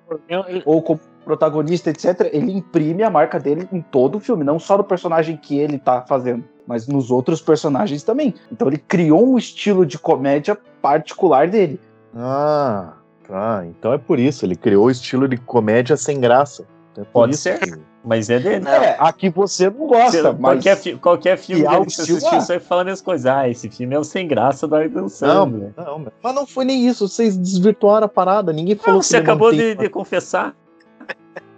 [0.66, 4.78] ou como protagonista, etc., ele imprime a marca dele em todo o filme, não só
[4.78, 8.34] no personagem que ele tá fazendo, mas nos outros personagens também.
[8.52, 11.80] Então ele criou um estilo de comédia particular dele.
[12.16, 12.94] Ah,
[13.28, 13.66] tá.
[13.66, 14.46] Então é por isso.
[14.46, 16.66] Ele criou o estilo de comédia sem graça.
[16.96, 17.60] Então é Pode ser.
[17.60, 17.74] que-
[18.04, 18.68] Mas é dele.
[18.70, 22.40] É, aqui você não gosta, Você- mas qualquer, fi- qualquer filme algo que você assistiu,
[22.42, 23.36] você vai falar a mesma coisa.
[23.40, 25.74] Ah, esse filme é o sem graça do Adam Não, Sandler.
[25.76, 26.14] não, meu.
[26.24, 27.08] mas não foi nem isso.
[27.08, 28.54] Vocês desvirtuaram a parada.
[28.54, 30.56] Ninguém falou Não, que você acabou de, de confessar.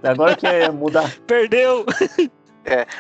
[0.02, 1.12] Agora quer mudar.
[1.28, 1.86] Perdeu!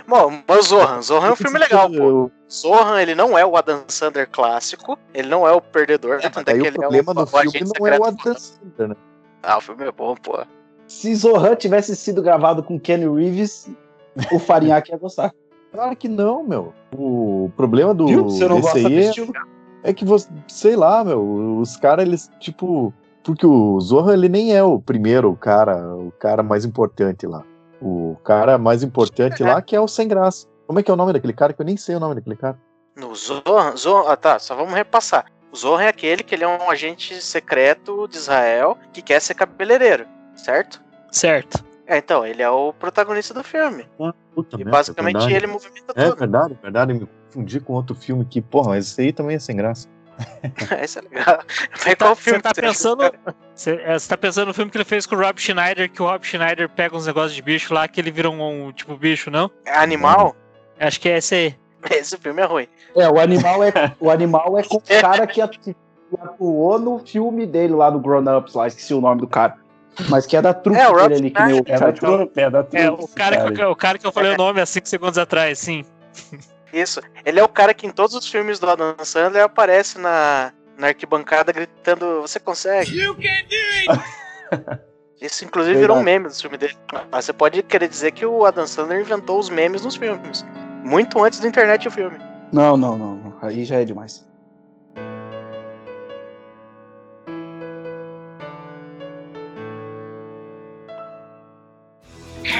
[0.07, 2.31] Bom, mas o Zohan, Zohan é um filme legal, pô.
[2.49, 6.49] Zohan, ele não é o Adam Sandler clássico, ele não é o perdedor, É, tanto
[6.49, 8.05] é que o ele problema é do o, filme não é o.
[8.05, 8.95] Adam Sandler, né?
[9.43, 10.39] Ah, o filme é bom, pô.
[10.87, 13.69] Se Zohan tivesse sido gravado com Kenny Reeves,
[14.31, 15.33] o Farinhaque ia gostar.
[15.69, 16.73] Claro que não, meu.
[16.97, 18.23] O problema do Viu?
[18.23, 19.33] Você não gosta do é, estilo?
[19.83, 24.55] é que você, sei lá, meu, os caras eles tipo, porque o Zorra ele nem
[24.55, 27.43] é o primeiro cara, o cara mais importante lá.
[27.81, 30.47] O cara mais importante lá que é o sem graça.
[30.65, 32.35] Como é que é o nome daquele cara que eu nem sei o nome daquele
[32.35, 32.57] cara?
[32.95, 35.25] No Zohan, Zohan, ah tá, só vamos repassar.
[35.51, 39.35] O Zohan é aquele que ele é um agente secreto de Israel que quer ser
[39.35, 40.05] cabeleireiro,
[40.37, 40.81] certo?
[41.11, 41.63] Certo.
[41.85, 43.85] É, então, ele é o protagonista do filme.
[44.35, 45.35] Puta E merda, basicamente é verdade.
[45.35, 46.17] ele movimenta É tudo.
[46.17, 49.37] verdade, é verdade, eu me confundi com outro filme que, porra, mas esse aí também
[49.37, 49.87] é sem graça.
[50.83, 51.39] Isso é legal.
[51.75, 53.03] Você qual tá, filme você tá pensando.
[53.55, 56.01] Você, é, você tá pensando no filme que ele fez com o Rob Schneider, que
[56.01, 58.97] o Rob Schneider pega uns negócios de bicho lá, que ele vira um, um tipo
[58.97, 59.49] bicho, não?
[59.65, 60.35] É Animal?
[60.79, 61.55] Acho que é esse aí.
[61.91, 62.67] Esse filme é ruim.
[62.95, 67.73] É, o animal é, o animal é com o cara que atuou no filme dele
[67.73, 69.55] lá do Grown Ups, lá, esqueci o nome do cara.
[70.09, 72.49] Mas que é da trupe É, Rob ali, que nem o É da trupe, é
[72.49, 72.77] da trupe.
[72.77, 73.51] É, o cara, cara.
[73.51, 75.83] que, o cara que eu falei o nome há 5 segundos atrás, sim.
[76.71, 77.01] Isso.
[77.25, 80.87] Ele é o cara que em todos os filmes do Adam Sandler aparece na, na
[80.87, 82.95] arquibancada gritando: Você consegue?
[82.97, 84.81] You can do it!
[85.19, 86.19] Isso, inclusive, virou um Verdade.
[86.19, 86.75] meme do filme dele.
[87.11, 90.45] Mas você pode querer dizer que o Adam Sandler inventou os memes nos filmes.
[90.83, 92.17] Muito antes da internet e o filme.
[92.51, 93.33] Não, não, não.
[93.41, 94.25] Aí já é demais.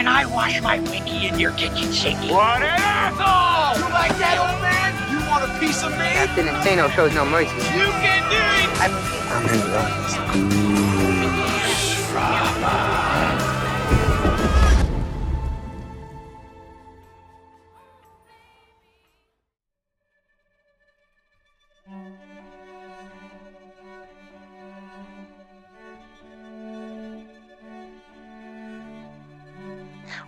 [0.08, 2.18] Can I wash my winky in your kitchen sink?
[2.32, 3.76] What an asshole!
[3.76, 4.96] You like that, old man?
[5.12, 6.08] You want a piece of me?
[6.16, 7.52] Captain Insano shows no mercy.
[7.76, 8.68] You can do it!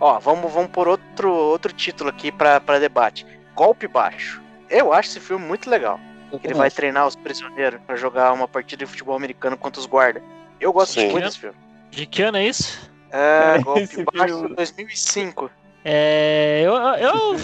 [0.00, 4.40] Ó, vamos, vamos por outro, outro título aqui pra, pra debate: Golpe Baixo.
[4.68, 6.00] Eu acho esse filme muito legal.
[6.44, 10.22] Ele vai treinar os prisioneiros pra jogar uma partida de futebol americano contra os guardas.
[10.60, 11.10] Eu gosto Sim.
[11.10, 11.56] muito desse filme.
[11.90, 12.88] De que ano é isso?
[13.10, 15.50] É, Esse Golpe filme- Baixo 2005.
[15.84, 16.62] É.
[16.64, 16.72] Eu.
[16.74, 17.36] eu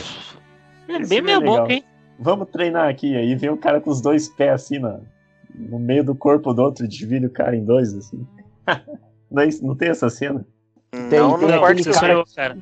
[0.89, 1.85] é bem filme é boca, hein?
[2.19, 3.17] Vamos treinar aqui.
[3.17, 5.01] Aí vem o cara com os dois pés assim na,
[5.53, 8.25] no meio do corpo do outro, divide o cara em dois, assim.
[9.29, 10.47] Não, é isso- não tem essa cena?
[11.11, 12.59] Tem, não tem no aquele cara- sou eu, cara.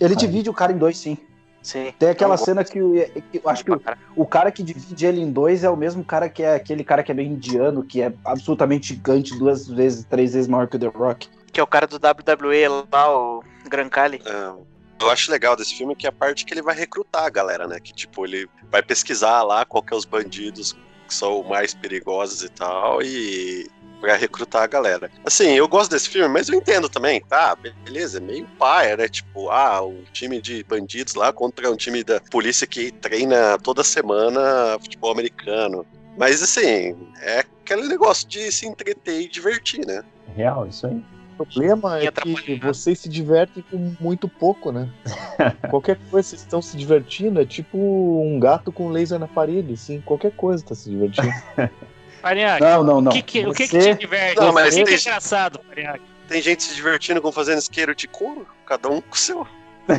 [0.00, 1.16] Ele divide o cara em dois, sim.
[1.62, 1.94] Sim.
[1.98, 2.92] Tem aquela cena que, o,
[3.32, 3.80] que eu acho que o,
[4.14, 7.02] o cara que divide ele em dois é o mesmo cara que é aquele cara
[7.02, 10.78] que é bem indiano, que é absolutamente gigante, duas vezes, três vezes maior que o
[10.78, 11.26] The Rock.
[11.50, 14.20] Que é o cara do WWE lá, o Gran Cali.
[14.26, 14.52] É,
[15.00, 17.66] eu acho legal desse filme que é a parte que ele vai recrutar a galera,
[17.66, 17.80] né?
[17.80, 20.76] Que tipo, ele vai pesquisar lá qual que é os bandidos
[21.08, 23.70] que são mais perigosos e tal, e
[24.04, 25.10] vai recrutar a galera.
[25.24, 27.56] Assim, eu gosto desse filme, mas eu entendo também, tá?
[27.84, 29.08] Beleza, é meio paia, né?
[29.08, 33.82] Tipo, ah, um time de bandidos lá contra um time da polícia que treina toda
[33.82, 35.86] semana futebol americano.
[36.16, 40.02] Mas assim, é aquele negócio de se entreter e divertir, né?
[40.36, 41.02] Real, isso aí.
[41.36, 44.88] O problema é que vocês se divertem com muito pouco, né?
[45.68, 50.00] qualquer coisa vocês estão se divertindo é tipo um gato com laser na parede, assim.
[50.00, 51.28] Qualquer coisa tá se divertindo.
[52.24, 53.12] Farinhaque, Não, não, não.
[53.12, 54.40] o que, que, o que, que Você- te diverte?
[54.40, 56.02] Não, o mas que, que é tem- engraçado, Farinhaque?
[56.26, 59.46] Tem gente se divertindo com fazendo isqueiro de couro, cada um com o seu.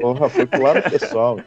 [0.00, 1.40] Porra, foi pro lado pessoal.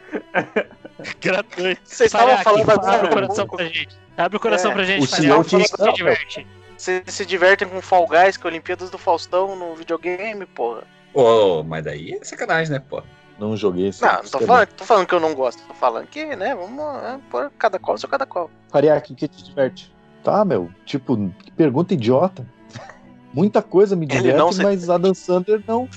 [1.21, 1.81] Gratuito.
[1.83, 3.09] Vocês estavam falando abre o agora.
[3.09, 3.89] coração pra gente.
[4.17, 6.47] Abre o coração É, pra gente, o senhor O que que tinha- te diverte?
[6.77, 10.83] Vocês se divertem com Fall Guys, com Olimpíadas do Faustão no videogame, porra.
[11.13, 13.03] Ô, mas daí é sacanagem, né, pô?
[13.41, 14.03] Não joguei esse.
[14.03, 15.63] Não, não tô falando, tô falando que eu não gosto.
[15.67, 18.51] Tô falando que, né, vamos é, pôr cada qual, seu cada qual.
[18.69, 19.91] Fariaque, o que te diverte?
[20.23, 20.69] Tá, meu.
[20.85, 22.45] Tipo, que pergunta idiota.
[23.33, 25.89] Muita coisa me diverte, não se- mas Adam Sandler não.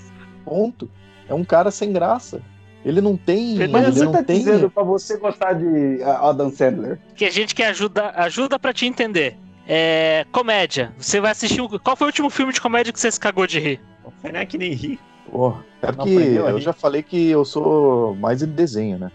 [0.43, 0.91] Ponto.
[1.29, 2.41] É um cara sem graça.
[2.83, 3.69] Ele não tem.
[3.69, 4.39] Mas ele você não tá tem.
[4.39, 6.99] dizendo pra você gostar de ah, Adam Sandler.
[7.15, 9.37] Que a gente quer ajuda, ajuda pra te entender.
[9.69, 10.25] É.
[10.33, 10.95] Comédia.
[10.97, 11.61] Você vai assistir.
[11.83, 13.81] Qual foi o último filme de comédia que você se cagou de rir?
[14.03, 14.99] O Farinhaque nem ri.
[15.35, 18.99] Porra, é Não que aprendeu a eu já falei que eu sou mais de desenho,
[19.01, 19.11] né?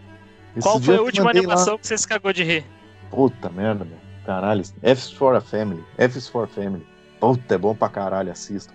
[0.51, 2.65] Esses Qual foi a última mandei lá- animação que você se cagou de rir?
[3.09, 3.97] Puta merda, meu.
[4.26, 4.61] Caralho.
[4.84, 5.82] F for a Family.
[5.97, 6.86] F for Family.
[7.22, 8.74] Puta, é bom pra caralho, assista.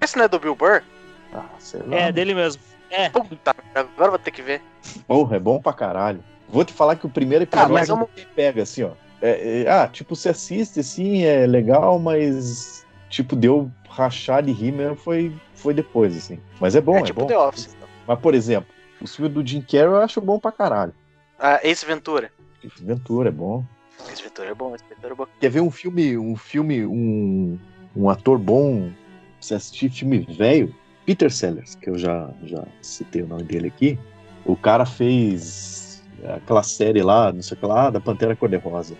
[0.00, 0.82] Esse não é do Bill Burr?
[1.34, 1.94] Ah, sei lá.
[1.94, 2.62] É, dele mesmo.
[2.90, 3.10] É.
[3.10, 4.62] Puta, agora vou ter que ver.
[5.06, 6.24] Porra, é bom pra caralho.
[6.48, 8.92] Vou te falar que o primeiro Tá, episódio mas vamos- pega assim, ó.
[9.20, 14.72] É, é, ah, tipo, você assiste assim, é legal, mas tipo, deu rachar de rir
[14.72, 16.38] mesmo foi, foi depois, assim.
[16.60, 17.26] Mas é bom, é é, tipo bom.
[17.26, 17.74] The Office.
[17.74, 17.88] Então.
[18.06, 18.68] Mas, por exemplo,
[19.00, 20.94] o filme do Jim Carrey eu acho bom pra caralho.
[21.38, 22.30] Ah, Ace Ventura.
[22.80, 23.64] Ventura é bom.
[24.12, 25.26] Ace Ventura é bom, Ace Ventura é bom.
[25.40, 27.58] Quer ver um filme, um filme, um,
[27.96, 28.92] um ator bom, pra
[29.40, 30.74] você assistir filme velho?
[31.06, 33.98] Peter Sellers, que eu já, já citei o nome dele aqui.
[34.44, 38.94] O cara fez aquela série lá, não sei o que lá, da Pantera Cor-de-Rosa.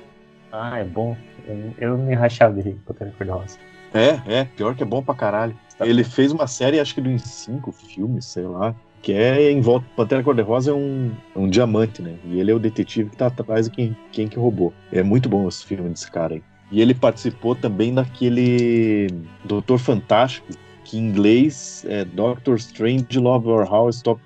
[0.51, 1.17] Ah, é bom.
[1.47, 3.59] Eu, eu me rachava de rir com Pantera Cor-de-Rosa.
[3.93, 5.57] É, é, pior que é bom pra caralho.
[5.81, 9.61] Ele fez uma série, acho que de uns cinco filmes, sei lá, que é em
[9.61, 9.87] volta.
[9.97, 12.17] Pantera Cor-de-Rosa é um, é um diamante, né?
[12.25, 14.73] E ele é o detetive que tá atrás de quem, quem que roubou.
[14.93, 16.43] É muito bom esse filme desse cara aí.
[16.71, 19.09] E ele participou também daquele
[19.45, 20.49] Doutor Fantástico,
[20.85, 24.21] que em inglês é Doctor Strange Love Our House, Stop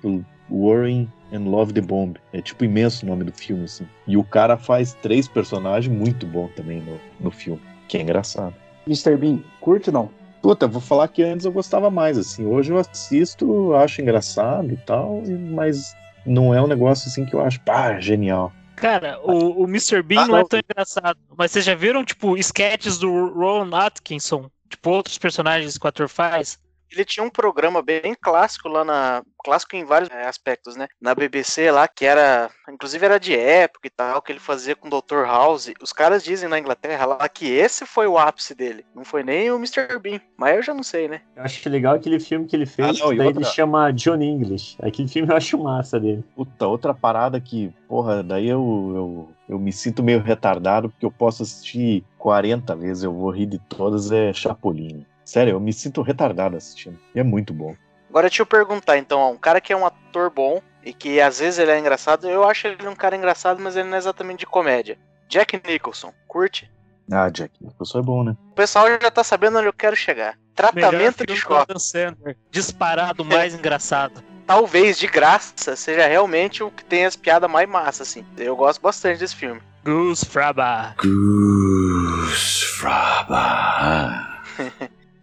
[0.49, 2.15] Worrying and Love the Bomb.
[2.33, 3.85] É tipo imenso o nome do filme, assim.
[4.07, 8.55] E o cara faz três personagens muito bom também no, no filme, que é engraçado.
[8.87, 9.17] Mr.
[9.17, 10.09] Bean, curte ou não?
[10.41, 12.45] Puta, vou falar que antes eu gostava mais, assim.
[12.45, 15.21] Hoje eu assisto, acho engraçado e tal,
[15.51, 18.51] mas não é um negócio assim que eu acho, pá, genial.
[18.75, 20.01] Cara, o, o Mr.
[20.03, 21.17] Bean Ah, não é tão engraçado.
[21.37, 24.49] Mas vocês já viram, tipo, sketches do Ron Atkinson?
[24.67, 26.59] Tipo, outros personagens que o ator faz?
[26.93, 29.23] Ele tinha um programa bem clássico lá na.
[29.43, 30.87] Clássico em vários é, aspectos, né?
[31.01, 32.49] Na BBC lá, que era.
[32.69, 35.25] Inclusive era de época e tal, que ele fazia com o Dr.
[35.25, 35.71] House.
[35.81, 38.85] Os caras dizem na Inglaterra lá que esse foi o ápice dele.
[38.95, 39.99] Não foi nem o Mr.
[39.99, 40.21] Bean.
[40.37, 41.21] Mas eu já não sei, né?
[41.35, 43.91] Eu acho legal aquele filme que ele fez, Ah, não, e daí outra- ele chama
[43.91, 44.77] John English.
[44.81, 46.23] Aquele filme eu acho massa dele.
[46.35, 51.11] Puta, outra parada que, porra, daí eu, eu, eu me sinto meio retardado porque eu
[51.11, 55.05] posso assistir 40 vezes, eu vou rir de todas, é Chapolin.
[55.25, 56.99] Sério, eu me sinto retardado assistindo.
[57.15, 57.75] E é muito bom.
[58.09, 61.19] Agora deixa eu perguntar, então, ó, um cara que é um ator bom e que
[61.19, 63.97] às vezes ele é engraçado, eu acho ele um cara engraçado, mas ele não é
[63.97, 64.99] exatamente de comédia.
[65.27, 66.69] Jack Nicholson, curte?
[67.11, 68.37] Ah, Jack, Nicholson é bom, né?
[68.51, 70.37] O pessoal já tá sabendo onde eu quero chegar.
[70.53, 71.79] Tratamento de choque.
[71.79, 72.37] Sandler.
[72.51, 74.23] Disparado mais engraçado.
[74.45, 78.25] Talvez de graça seja realmente o que tem as piadas mais massas, assim.
[78.37, 79.61] Eu gosto bastante desse filme.
[79.83, 80.95] Goose Fraba.
[81.01, 84.32] Goose Fraba.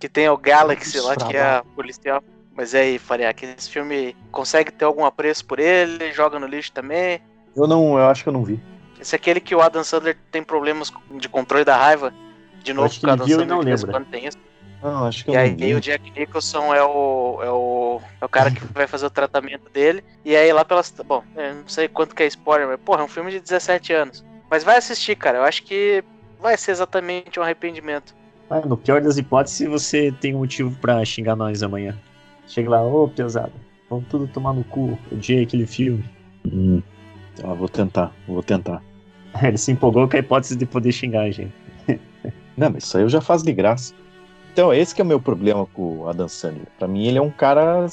[0.01, 2.24] Que tem o Galaxy Isso, lá, que é a policial.
[2.57, 6.12] Mas e aí, Faria, que esse filme consegue ter algum apreço por ele?
[6.12, 7.20] Joga no lixo também?
[7.55, 8.59] Eu não, eu acho que eu não vi.
[9.01, 12.12] Esse é aquele que o Adam Sandler tem problemas de controle da raiva.
[12.62, 13.92] De novo, acho que o Adam Sandler não lembra.
[13.92, 14.38] quando tem isso.
[14.82, 15.74] Não, acho que eu E aí vi.
[15.74, 19.68] o Jack Nicholson é o, é o, é o cara que vai fazer o tratamento
[19.70, 20.03] dele.
[20.24, 20.90] E aí lá pelas.
[21.05, 23.92] Bom, eu não sei quanto que é spoiler, mas porra, é um filme de 17
[23.92, 24.24] anos.
[24.51, 25.38] Mas vai assistir, cara.
[25.38, 26.03] Eu acho que
[26.38, 28.14] vai ser exatamente um arrependimento.
[28.51, 31.96] Ah, no pior das hipóteses, você tem um motivo pra xingar nós amanhã.
[32.48, 33.53] Chega lá, ô pesado,
[33.88, 34.98] vamos tudo tomar no cu.
[35.12, 36.05] Odiei aquele filme.
[36.44, 36.82] Hum,
[37.36, 38.82] tá, vou tentar, vou tentar.
[39.40, 41.53] Ele se empolgou com a hipótese de poder xingar a gente.
[42.57, 43.94] Não, mas isso aí eu já faço de graça.
[44.53, 46.66] Então, esse que é o meu problema com o Adam Sandler.
[46.76, 47.86] Pra mim, ele é um cara,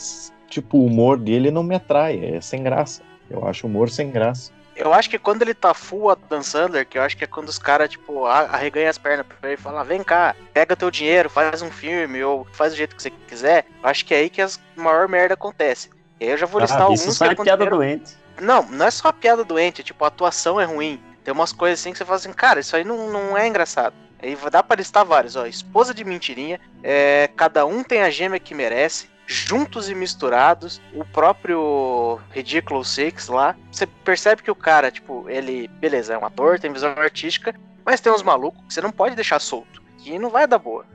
[0.50, 3.04] tipo, o humor dele não me atrai, é sem graça.
[3.30, 4.52] Eu acho o humor sem graça.
[4.78, 7.50] Eu acho que quando ele tá full Adam Sandler, que eu acho que é quando
[7.50, 11.30] os caras, tipo, arreganham as pernas pra ele e falam, vem cá, pega teu dinheiro,
[11.30, 14.30] faz um filme, ou faz do jeito que você quiser, eu acho que é aí
[14.30, 15.90] que as maior merda acontece.
[16.20, 18.16] E aí eu já vou listar Ah, alguns isso que sai piada doente.
[18.40, 21.02] Não, não é só a piada doente, tipo, a atuação é ruim.
[21.24, 23.96] Tem umas coisas assim que você fala assim, cara, isso aí não, não é engraçado.
[24.22, 25.46] Aí dá pra listar vários, ó.
[25.46, 31.04] Esposa de mentirinha, é, cada um tem a gêmea que merece, juntos e misturados, o
[31.04, 33.56] próprio Ridiculous Six lá.
[33.72, 37.54] Você percebe que o cara, tipo, ele, beleza, é um ator, tem visão artística,
[37.86, 40.86] mas tem uns malucos que você não pode deixar solto, que não vai dar boa.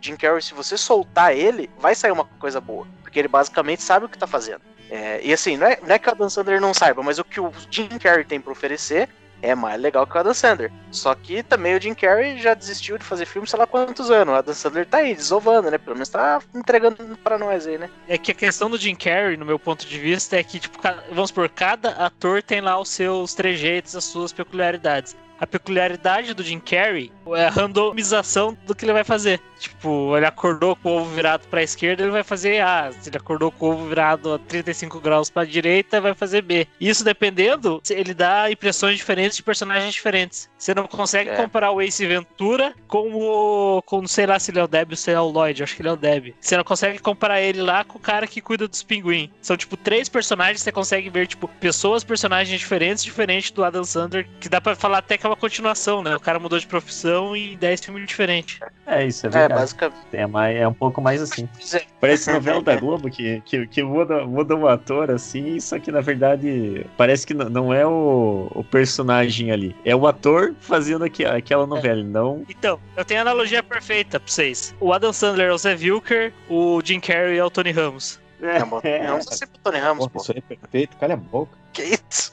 [0.00, 4.06] Jim Carrey, se você soltar ele, vai sair uma coisa boa, porque ele basicamente sabe
[4.06, 4.62] o que tá fazendo.
[4.90, 7.24] É, e assim, não é, não é que o Adam Sandler não saiba, mas o
[7.24, 9.08] que o Jim Carrey tem pra oferecer
[9.42, 10.72] é mais legal que o Adam Sandler.
[10.90, 14.32] Só que também o Jim Carrey já desistiu de fazer filme sei lá quantos anos.
[14.32, 15.78] O Adam Sandler tá aí, desovando, né?
[15.78, 17.90] Pelo menos tá entregando pra nós aí, né?
[18.08, 20.78] É que a questão do Jim Carrey, no meu ponto de vista, é que, tipo,
[21.10, 25.16] vamos supor, cada ator tem lá os seus trejeitos, as suas peculiaridades.
[25.42, 29.40] A peculiaridade do Jim Carrey é a randomização do que ele vai fazer.
[29.58, 32.92] Tipo, ele acordou com o ovo virado pra esquerda, ele vai fazer A.
[32.92, 36.68] Se ele acordou com o ovo virado a 35 graus pra direita, vai fazer B.
[36.80, 40.48] Isso dependendo, ele dá impressões diferentes de personagens diferentes.
[40.62, 41.34] Você não consegue É.
[41.34, 43.82] comparar o Ace Ventura com o.
[43.82, 45.60] com sei lá se ele é o Deb ou se ele é o Lloyd.
[45.60, 46.34] Acho que ele é o Deb.
[46.40, 49.28] Você não consegue comparar ele lá com o cara que cuida dos pinguins.
[49.40, 53.82] São, tipo, três personagens que você consegue ver, tipo, pessoas, personagens diferentes, diferentes do Adam
[53.82, 56.14] Sandler, que dá pra falar até que é uma continuação, né?
[56.14, 58.60] O cara mudou de profissão em 10 filmes diferentes.
[58.86, 59.60] É, isso é É, verdade.
[59.60, 59.96] basicamente.
[60.12, 61.48] É, mais, é um pouco mais assim.
[61.58, 61.80] Sim.
[62.00, 66.00] Parece novela da Globo que, que, que muda, muda um ator assim, só que na
[66.00, 69.74] verdade parece que não é o, o personagem ali.
[69.84, 72.44] É o ator fazendo aqui, aquela novela, não.
[72.48, 74.74] Então, eu tenho a analogia perfeita pra vocês.
[74.80, 78.20] O Adam Sandler é o Zé Wilker, o Jim Carrey é o Tony Ramos.
[78.40, 80.20] Não, mas não precisa ser pro Tony Ramos, pô.
[80.20, 81.56] isso aí é perfeito, calha a boca.
[81.72, 82.32] Que isso?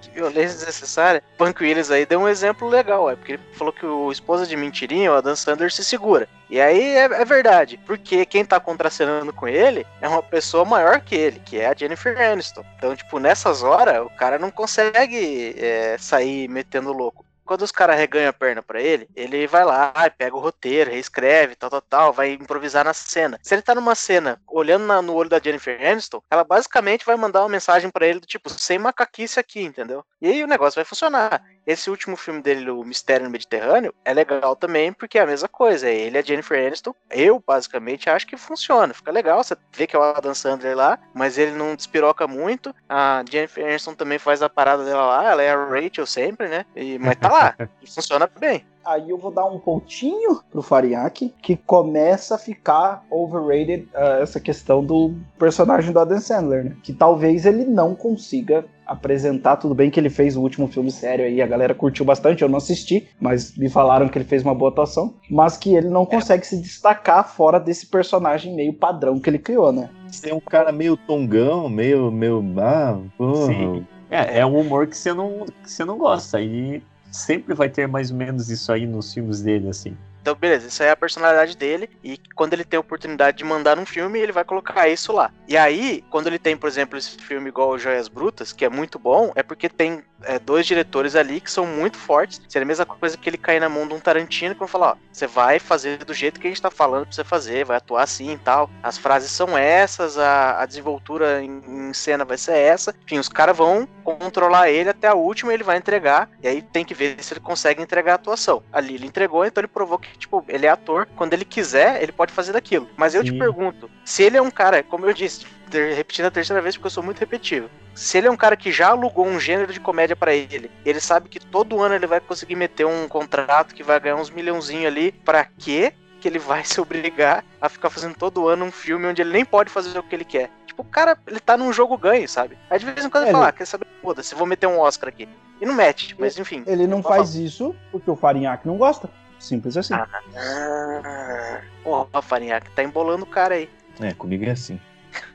[0.00, 1.22] Que violência desnecessária.
[1.38, 4.56] Punk Williams aí deu um exemplo legal, é porque ele falou que o esposa de
[4.56, 6.28] mentirinha, o Adam Sandler, se segura.
[6.50, 11.00] E aí é, é verdade, porque quem tá contracenando com ele é uma pessoa maior
[11.00, 12.64] que ele, que é a Jennifer Aniston.
[12.76, 17.24] Então, tipo, nessas horas, o cara não consegue é, sair metendo louco.
[17.52, 21.54] Quando os caras reganham a perna pra ele, ele vai lá, pega o roteiro, reescreve,
[21.54, 23.38] tal, tal, tal, vai improvisar na cena.
[23.42, 27.14] Se ele tá numa cena olhando na- no olho da Jennifer Aniston, ela basicamente vai
[27.14, 30.02] mandar uma mensagem pra ele do tipo, sem macaquice aqui, entendeu?
[30.18, 31.42] E aí o negócio vai funcionar.
[31.66, 35.48] Esse último filme dele, o Mistério no Mediterrâneo, é legal também porque é a mesma
[35.48, 35.88] coisa.
[35.88, 36.94] É ele e a Jennifer Aniston.
[37.10, 38.94] Eu, basicamente, acho que funciona.
[38.94, 42.74] Fica legal, você vê que é o Adam Sandler lá, mas ele não despiroca muito.
[42.88, 46.66] A Jennifer Aniston também faz a parada dela lá, ela é a Rachel sempre, né?
[46.74, 48.64] E, mas tá lá, e funciona bem.
[48.84, 54.40] Aí eu vou dar um pontinho pro Fariak, que começa a ficar overrated ah, essa
[54.40, 56.76] questão do personagem do Adam Sandler, né?
[56.82, 61.24] Que talvez ele não consiga apresentar, tudo bem que ele fez o último filme sério
[61.24, 64.54] aí, a galera curtiu bastante, eu não assisti, mas me falaram que ele fez uma
[64.54, 69.28] boa atuação, mas que ele não consegue se destacar fora desse personagem meio padrão que
[69.28, 69.88] ele criou, né?
[70.08, 72.10] Você é um cara meio tongão, meio.
[72.10, 73.46] meio ah, porra.
[73.46, 73.86] Sim.
[74.10, 76.38] É, é um humor que você não, que você não gosta.
[76.38, 79.96] E sempre vai ter mais ou menos isso aí nos filmes dele, assim.
[80.22, 81.90] Então, beleza, isso aí é a personalidade dele.
[82.02, 85.32] E quando ele tem a oportunidade de mandar um filme, ele vai colocar isso lá.
[85.48, 88.98] E aí, quando ele tem, por exemplo, esse filme igual Joias Brutas, que é muito
[88.98, 92.40] bom, é porque tem é, dois diretores ali que são muito fortes.
[92.48, 94.92] Seria a mesma coisa que ele cair na mão de um Tarantino que vai falar:
[94.92, 97.76] ó, você vai fazer do jeito que a gente tá falando pra você fazer, vai
[97.76, 98.70] atuar assim e tal.
[98.82, 102.94] As frases são essas, a, a desenvoltura em, em cena vai ser essa.
[103.04, 106.30] Enfim, os caras vão controlar ele até a última ele vai entregar.
[106.42, 108.62] E aí tem que ver se ele consegue entregar a atuação.
[108.72, 111.06] Ali ele entregou, então ele provou que, tipo, ele é ator.
[111.16, 112.88] Quando ele quiser, ele pode fazer daquilo.
[112.96, 113.38] Mas eu te Sim.
[113.38, 115.46] pergunto, se ele é um cara, como eu disse,
[115.94, 117.68] repetindo a terceira vez porque eu sou muito repetitivo.
[117.94, 121.00] Se ele é um cara que já alugou um gênero de comédia pra ele, ele
[121.00, 124.86] sabe que todo ano ele vai conseguir meter um contrato que vai ganhar uns milhãozinhos
[124.86, 125.92] ali, pra quê?
[126.20, 129.44] Que ele vai se obrigar a ficar fazendo todo ano um filme onde ele nem
[129.44, 130.50] pode fazer o que ele quer.
[130.66, 132.56] Tipo, o cara, ele tá num jogo ganho, sabe?
[132.70, 133.86] Aí de vez em quando ele É, fala, ele- ah, quer saber?
[134.02, 135.28] Foda-se, vou meter um Oscar aqui.
[135.60, 136.64] E não mete, mas enfim.
[136.66, 139.08] Ele não faz isso porque o Farinhaque não gosta.
[139.42, 139.92] Simples assim.
[139.92, 143.68] Ah, Porra, Farinhaque, tá embolando o cara aí.
[144.00, 144.80] É, comigo é assim.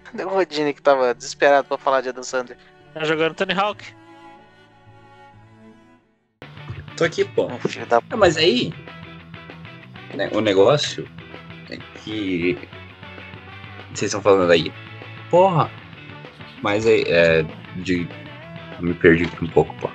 [0.06, 2.58] Cadê o Rodine que tava desesperado pra falar de Adam Sandler?
[2.94, 3.84] Tá jogando Tony Hawk.
[6.96, 7.48] Tô aqui, pô.
[7.90, 8.74] Da Ah, mas aí.
[10.16, 11.08] né, o negócio
[11.70, 12.58] é que.
[13.94, 14.72] Vocês estão falando aí.
[15.30, 15.70] Porra!
[16.64, 17.02] Mas é.
[17.08, 17.44] é
[17.76, 18.08] de.
[18.80, 19.90] Me perdi aqui um pouco, pô.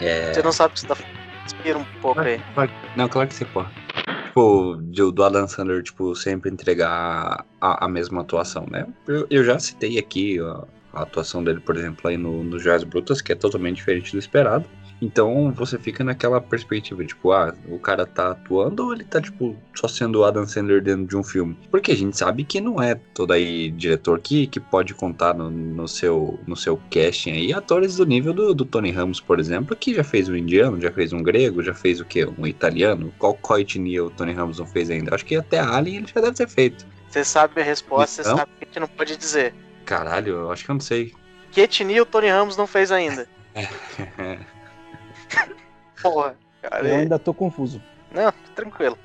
[0.00, 0.34] É...
[0.34, 1.23] Você não sabe o que você tá falando.
[1.46, 2.40] Inspira um pouco aí.
[2.96, 3.68] Não, claro que você pode.
[4.26, 8.86] Tipo, de- do Adam Sandler, tipo, sempre entregar a, a mesma atuação, né?
[9.06, 12.82] Eu, eu já citei aqui ó, a atuação dele, por exemplo, aí no, no Joias
[12.84, 14.64] Brutas, que é totalmente diferente do esperado.
[15.04, 19.54] Então você fica naquela perspectiva, tipo, ah, o cara tá atuando ou ele tá, tipo,
[19.74, 21.58] só sendo o Adam Sandler dentro de um filme?
[21.70, 25.50] Porque a gente sabe que não é todo aí diretor que, que pode contar no,
[25.50, 29.76] no seu, no seu casting aí atores do nível do, do Tony Ramos, por exemplo,
[29.76, 32.26] que já fez um indiano, já fez um grego, já fez o quê?
[32.38, 33.12] Um italiano?
[33.18, 35.14] Qual, qual etnia o Tony Ramos não fez ainda?
[35.14, 36.86] Acho que até Alien ele já deve ter feito.
[37.10, 38.38] Você sabe a resposta, você Então?
[38.38, 39.54] sabe o que a gente não pode dizer.
[39.84, 41.12] Caralho, eu acho que eu não sei.
[41.52, 43.28] Que etnia o Tony Ramos não fez ainda?
[46.02, 46.88] Porra, cara.
[46.88, 47.82] Eu ainda tô confuso.
[48.10, 48.98] Não, tranquilo.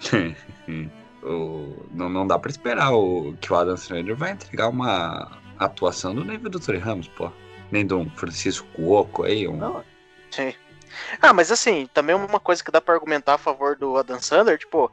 [1.22, 6.14] O- não, não dá pra esperar o, que o Adam Sandler vai entregar uma atuação
[6.14, 7.32] do nível do Tony Ramos, pô.
[7.72, 9.58] Nem do Francisco Cuoco aí, um...
[10.30, 10.52] Sim.
[11.22, 14.58] Ah, mas assim, também uma coisa que dá pra argumentar a favor do Adam Sandler,
[14.58, 14.92] tipo,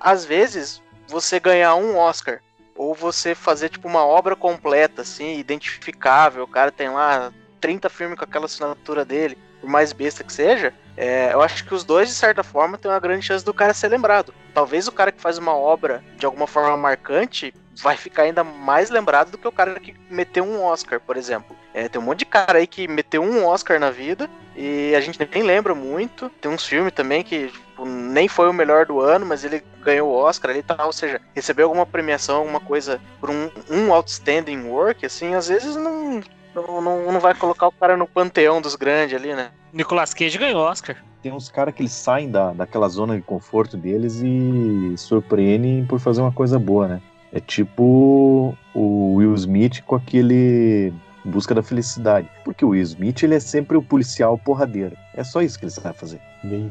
[0.00, 2.40] às vezes você ganhar um Oscar
[2.74, 8.18] ou você fazer tipo uma obra completa, assim, identificável, o cara tem lá 30 filmes
[8.18, 12.08] com aquela assinatura dele, por mais besta que seja, é, eu acho que os dois,
[12.08, 14.34] de certa forma, tem uma grande chance do cara ser lembrado.
[14.52, 18.90] Talvez o cara que faz uma obra de alguma forma marcante vai ficar ainda mais
[18.90, 21.56] lembrado do que o cara que meteu um Oscar, por exemplo.
[21.72, 25.00] É, tem um monte de cara aí que meteu um Oscar na vida e a
[25.00, 26.28] gente nem lembra muito.
[26.40, 30.10] Tem uns filmes também que tipo, nem foi o melhor do ano, mas ele ganhou
[30.10, 30.86] o Oscar ali e tal.
[30.86, 35.76] Ou seja, recebeu alguma premiação, alguma coisa por um, um outstanding work, assim, às vezes
[35.76, 36.20] não,
[36.54, 39.50] não, não, não vai colocar o cara no panteão dos grandes ali, né?
[39.72, 40.96] Nicolas Cage ganhou Oscar.
[41.22, 45.98] Tem uns caras que eles saem da, daquela zona de conforto deles e surpreendem por
[45.98, 47.02] fazer uma coisa boa, né?
[47.32, 50.92] É tipo o Will Smith com aquele
[51.24, 52.28] Busca da Felicidade.
[52.44, 54.96] Porque o Will Smith ele é sempre o policial porradeiro.
[55.14, 56.20] É só isso que ele sabe fazer.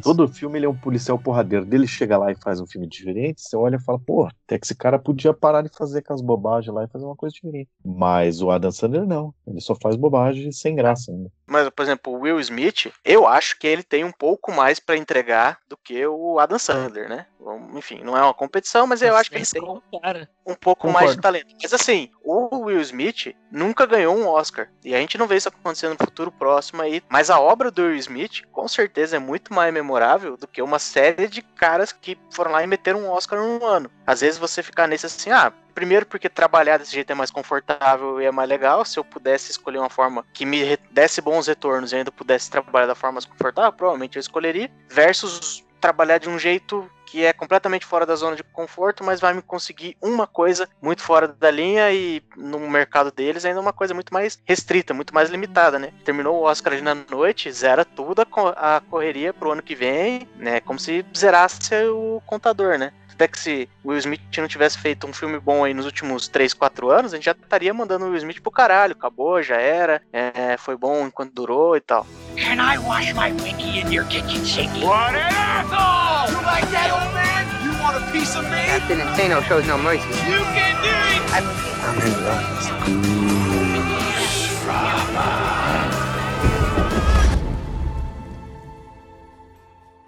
[0.01, 1.65] Todo filme ele é um policial porradeiro.
[1.65, 4.65] Dele chega lá e faz um filme diferente, você olha e fala, pô, até que
[4.65, 7.69] esse cara podia parar de fazer aquelas bobagens lá e fazer uma coisa diferente.
[7.83, 9.33] Mas o Adam Sandler não.
[9.45, 11.29] Ele só faz bobagem sem graça ainda.
[11.45, 14.97] Mas, por exemplo, o Will Smith, eu acho que ele tem um pouco mais pra
[14.97, 17.25] entregar do que o Adam Sandler, né?
[17.73, 19.61] Enfim, não é uma competição, mas eu acho que ele tem
[20.01, 21.05] Cara, um pouco Concordo.
[21.05, 21.55] mais de talento.
[21.61, 24.69] Mas assim, o Will Smith nunca ganhou um Oscar.
[24.83, 27.01] E a gente não vê isso acontecendo no futuro próximo aí.
[27.09, 30.79] Mas a obra do Will Smith, com certeza, é muito mais memorável do que uma
[30.79, 33.89] série de caras que foram lá e meteram um Oscar num ano.
[34.05, 35.51] Às vezes você fica nesse assim, ah.
[35.73, 38.83] Primeiro porque trabalhar desse jeito é mais confortável e é mais legal.
[38.83, 42.87] Se eu pudesse escolher uma forma que me desse bons retornos e ainda pudesse trabalhar
[42.87, 44.71] da forma mais confortável, provavelmente eu escolheria.
[44.89, 49.33] Versus trabalhar de um jeito que é completamente fora da zona de conforto, mas vai
[49.33, 53.93] me conseguir uma coisa muito fora da linha e no mercado deles ainda uma coisa
[53.93, 55.93] muito mais restrita, muito mais limitada, né?
[56.03, 60.27] Terminou o Oscar ali na noite, zera tudo a, a correria pro ano que vem,
[60.35, 60.59] né?
[60.59, 62.91] Como se zerasse o contador, né?
[63.17, 66.27] Até que se o Will Smith não tivesse feito um filme bom aí nos últimos
[66.27, 68.93] 3, 4 anos, a gente já estaria mandando o Will Smith pro caralho.
[68.93, 72.05] Acabou, já era, é, foi bom enquanto durou e tal.
[72.35, 74.69] Can I wash my winky in your kitchen sink?
[74.85, 76.29] What an asshole!
[76.29, 77.47] You like that, old man?
[77.65, 78.63] You want a piece of me?
[78.67, 80.07] Captain Insano shows no mercy.
[80.29, 80.89] You can do
[81.33, 81.67] it!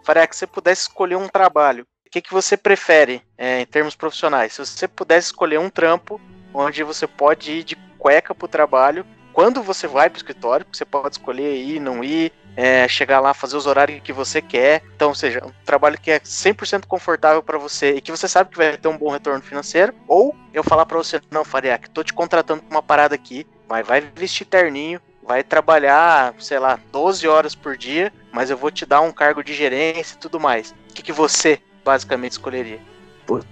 [0.03, 3.95] Faria que você pudesse escolher um trabalho, o que, que você prefere é, em termos
[3.95, 4.53] profissionais?
[4.53, 6.19] Se você pudesse escolher um trampo
[6.51, 11.13] onde você pode ir de cueca pro trabalho, quando você vai pro escritório, você pode
[11.13, 14.81] escolher ir, não ir, é, chegar lá, fazer os horários que você quer.
[14.95, 18.49] Então, ou seja, um trabalho que é 100% confortável para você e que você sabe
[18.49, 19.93] que vai ter um bom retorno financeiro.
[20.07, 23.85] Ou eu falar para você, não, Fariak, tô te contratando pra uma parada aqui, mas
[23.85, 28.83] vai vestir terninho, vai trabalhar, sei lá, 12 horas por dia, mas eu vou te
[28.83, 30.71] dar um cargo de gerência e tudo mais.
[30.89, 32.79] O que, que você basicamente escolheria?
[33.25, 33.47] Puta.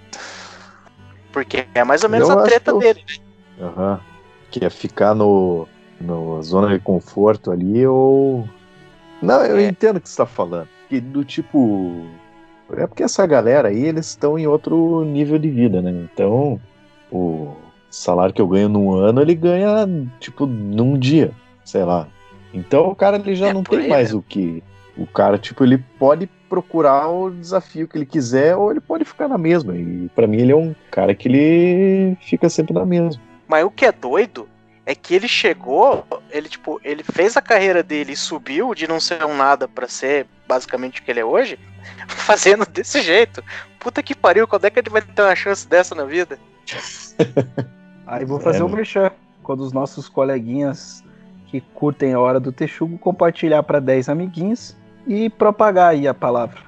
[1.32, 3.64] Porque é mais ou menos Eu a treta eu- dele, né?
[3.66, 4.00] Aham.
[4.50, 5.66] Que é ficar no,
[6.00, 8.48] no zona de conforto ali ou.
[9.20, 9.66] Não, eu É.
[9.66, 10.68] entendo o que você tá falando.
[10.88, 12.06] Que do tipo.
[12.76, 15.90] É porque essa galera aí, eles estão em outro nível de vida, né?
[15.90, 16.60] Então,
[17.10, 17.56] o
[17.90, 19.86] salário que eu ganho num ano, ele ganha,
[20.20, 21.32] tipo, num dia,
[21.64, 22.06] sei lá.
[22.54, 24.18] Então o cara ele já É, não tem aí, mais né?
[24.18, 24.62] o que.
[24.96, 29.28] O cara, tipo, ele pode procurar o desafio que ele quiser ou ele pode ficar
[29.28, 29.76] na mesma.
[29.76, 33.20] E pra mim ele é um cara que ele fica sempre na mesma.
[33.46, 34.48] Mas o que é doido
[34.84, 38.98] é que ele chegou, ele tipo, ele fez a carreira dele e subiu de não
[38.98, 41.58] ser um nada pra ser basicamente o que ele é hoje,
[42.08, 43.44] fazendo desse jeito.
[43.78, 46.38] Puta que pariu, quando é que ele vai ter uma chance dessa na vida?
[48.06, 49.10] Aí vou fazer É, o merchan.
[49.42, 51.04] Quando os nossos coleguinhas
[51.46, 54.76] que curtem a hora do Texugo compartilhar para 10 amiguinhos
[55.08, 56.58] e propagar aí a palavra.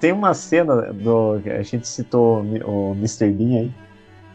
[0.00, 1.40] Tem uma cena do.
[1.46, 3.30] A gente citou o Mr.
[3.30, 3.70] Bean aí.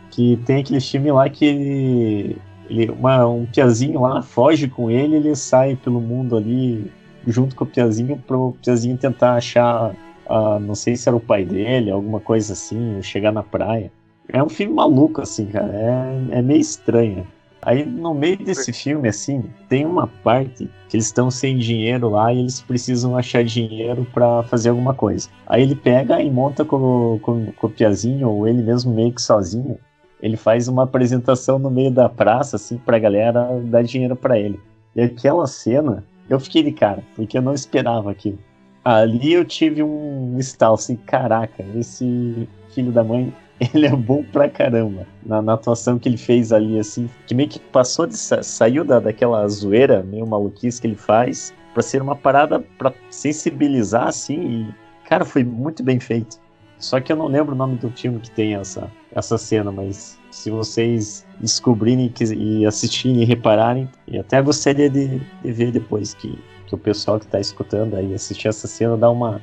[0.09, 2.37] Que tem aquele filme lá que ele.
[2.69, 6.89] ele uma, um piazinho lá foge com ele, ele sai pelo mundo ali
[7.27, 9.93] junto com o piazinho pro piazinho tentar achar.
[10.29, 13.91] ah, não sei se era o pai dele, alguma coisa assim, chegar na praia.
[14.29, 15.71] É um filme maluco, assim, cara.
[15.73, 17.27] É, é meio estranho.
[17.61, 22.31] Aí no meio desse filme, assim, tem uma parte que eles estão sem dinheiro lá
[22.31, 25.29] e eles precisam achar dinheiro pra fazer alguma coisa.
[25.47, 29.21] Aí ele pega e monta com, com, com o Piazinho, ou ele mesmo meio que
[29.21, 29.79] sozinho.
[30.21, 34.59] Ele faz uma apresentação no meio da praça, assim, pra galera dar dinheiro pra ele.
[34.95, 38.39] E aquela cena, eu fiquei de cara, porque eu não esperava aquilo.
[38.83, 43.33] Ali eu tive um estalo assim, caraca, esse filho da mãe
[43.73, 47.49] ele é bom pra caramba na, na atuação que ele fez ali, assim, que meio
[47.49, 52.01] que passou de sa- saiu da, daquela zoeira, meio maluquice que ele faz, pra ser
[52.01, 56.37] uma parada pra sensibilizar, assim, e, cara, foi muito bem feito.
[56.77, 60.19] Só que eu não lembro o nome do filme que tem essa, essa cena, mas
[60.29, 66.13] se vocês descobrirem que- e assistirem e repararem, e até gostaria de, de ver depois
[66.13, 66.37] que,
[66.67, 69.41] que o pessoal que tá escutando aí assistir essa cena dá uma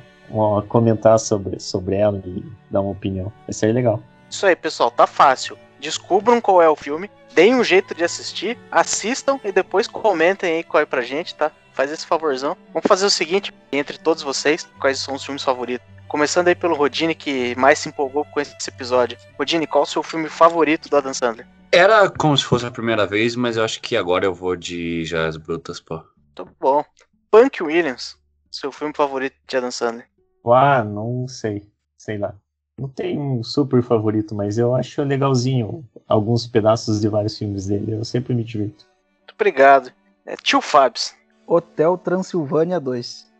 [0.67, 3.31] comentar sobre, sobre ela e dar uma opinião.
[3.45, 4.01] Vai ser legal.
[4.29, 5.57] Isso aí, pessoal, tá fácil.
[5.79, 10.63] Descubram qual é o filme, deem um jeito de assistir, assistam e depois comentem aí
[10.63, 11.51] qual é pra gente, tá?
[11.73, 12.55] Faz esse favorzão.
[12.71, 15.85] Vamos fazer o seguinte, entre todos vocês, quais são os filmes favoritos?
[16.07, 19.17] Começando aí pelo Rodine, que mais se empolgou com esse episódio.
[19.37, 21.47] Rodine, qual o seu filme favorito do Adam Sandler?
[21.71, 25.03] Era como se fosse a primeira vez, mas eu acho que agora eu vou de
[25.05, 26.03] Joias Brutas, pô.
[26.35, 26.85] Tá bom.
[27.31, 28.15] Punk Williams,
[28.51, 30.07] seu filme favorito de Adam Sandler.
[30.45, 31.63] Ah, não sei.
[31.97, 32.35] Sei lá.
[32.79, 37.93] Não tem um super favorito, mas eu acho legalzinho alguns pedaços de vários filmes dele.
[37.93, 38.85] Eu sempre me divirto.
[39.19, 39.91] Muito obrigado.
[40.25, 41.15] É, tio Fabs,
[41.45, 43.31] Hotel Transilvânia 2.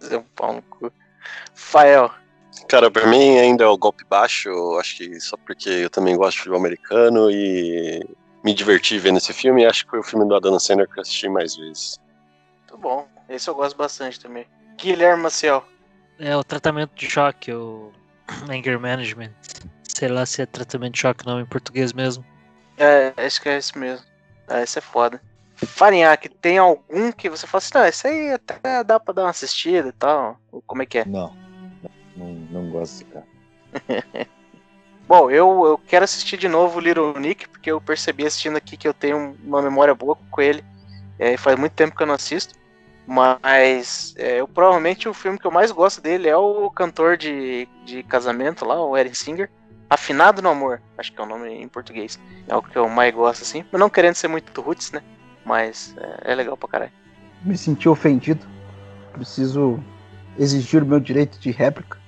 [0.00, 0.92] seu pau no cu.
[1.54, 2.10] Fael,
[2.68, 4.50] Cara, pra mim ainda é o golpe baixo,
[4.80, 8.02] acho que só porque eu também gosto de filme americano e
[8.42, 10.98] me diverti vendo esse filme, e acho que foi o filme do Adam Sandler que
[10.98, 12.00] eu assisti mais vezes.
[12.60, 13.06] muito bom.
[13.28, 14.46] Esse eu gosto bastante também.
[14.78, 15.64] Guilherme Maciel,
[16.18, 17.92] É o tratamento de choque, o
[18.48, 19.32] anger management.
[19.82, 22.24] Sei lá se é tratamento de choque não em português mesmo.
[22.78, 24.04] É, acho que é esse mesmo.
[24.48, 25.20] Ah, esse é foda.
[25.54, 29.30] Farinhaque, tem algum que você fala assim, não, esse aí até dá pra dar uma
[29.30, 30.38] assistida e tal.
[30.52, 31.04] Ou Como é que é?
[31.06, 31.34] Não,
[32.14, 33.26] não, não gosto desse cara.
[35.08, 38.76] Bom, eu, eu quero assistir de novo o Little Nick, porque eu percebi assistindo aqui
[38.76, 40.64] que eu tenho uma memória boa com ele.
[41.18, 42.54] É, faz muito tempo que eu não assisto.
[43.06, 47.68] Mas é, eu provavelmente o filme que eu mais gosto dele é o cantor de,
[47.84, 49.50] de casamento lá, o Eren Singer.
[49.88, 52.18] Afinado no Amor, acho que é o nome em português.
[52.48, 53.64] É o que eu mais gosto, assim.
[53.70, 55.00] Mas não querendo ser muito roots, né?
[55.44, 56.92] Mas é, é legal pra caralho.
[57.44, 58.44] Me senti ofendido.
[59.12, 59.78] Preciso
[60.36, 61.98] exigir o meu direito de réplica.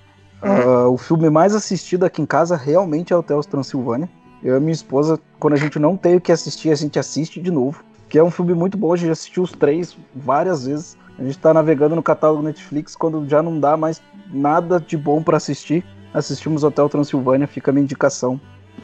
[0.42, 4.08] Ah, o filme mais assistido aqui em casa realmente é Hotel Transilvânia.
[4.42, 7.40] Eu e minha esposa, quando a gente não tem o que assistir, a gente assiste
[7.40, 7.84] de novo.
[8.08, 10.96] Que é um filme muito bom, a gente já assistiu os três várias vezes.
[11.18, 14.00] A gente tá navegando no catálogo Netflix quando já não dá mais
[14.32, 15.84] nada de bom pra assistir.
[16.14, 18.40] Assistimos Hotel Transilvânia, fica a minha indicação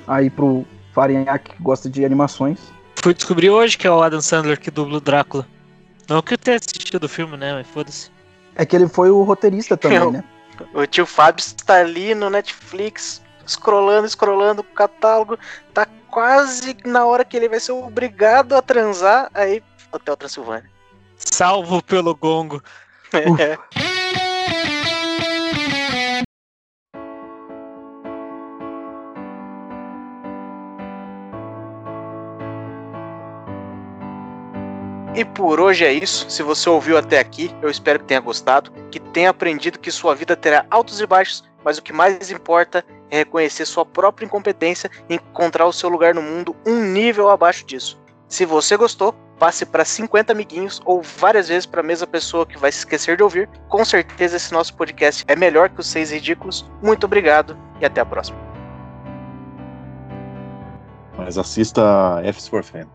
[0.07, 2.59] aí pro Farinhaque que gosta de animações.
[2.97, 5.47] Fui descobrir hoje que é o Adam Sandler que dubla o Drácula.
[6.09, 7.55] Não que eu tenha assistido o filme, né?
[7.55, 8.11] Mas foda-se.
[8.55, 10.25] É que ele foi o roteirista também, né?
[10.73, 15.39] O tio Fábio está ali no Netflix, scrollando, scrollando o catálogo.
[15.73, 19.31] Tá quase na hora que ele vai ser obrigado a transar.
[19.35, 20.71] Aí, Hotel Transilvânia.
[21.17, 22.63] Salvo pelo gongo.
[35.17, 36.29] E por hoje é isso.
[36.29, 40.13] Se você ouviu até aqui, eu espero que tenha gostado, que tenha aprendido que sua
[40.13, 42.85] vida terá altos e baixos, mas o que mais importa
[43.15, 47.65] é reconhecer sua própria incompetência e encontrar o seu lugar no mundo um nível abaixo
[47.65, 47.97] disso.
[48.29, 52.59] Se você gostou, passe para 50 amiguinhos ou várias vezes para a mesma pessoa que
[52.59, 53.49] vai se esquecer de ouvir.
[53.69, 56.69] Com certeza esse nosso podcast é melhor que os seis ridículos.
[56.83, 58.39] Muito obrigado e até a próxima.
[61.17, 62.87] Mas assista F for Fan.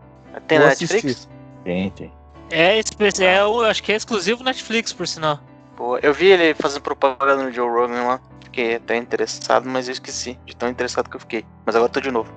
[0.46, 1.28] Tem na Netflix?
[1.64, 2.12] Tem, tem.
[2.50, 5.40] É, espe- é o- acho que é exclusivo Netflix, por sinal.
[5.76, 5.98] Boa.
[6.02, 8.20] Eu vi ele fazendo propaganda no Joe Rogan lá
[8.50, 11.44] fiquei até interessado, mas eu esqueci de tão interessado que eu fiquei.
[11.64, 12.32] Mas agora tô de novo.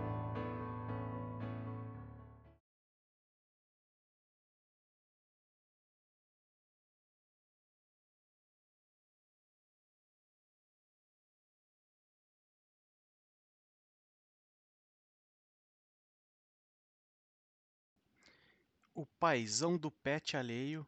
[18.95, 20.87] O paizão do pet alheio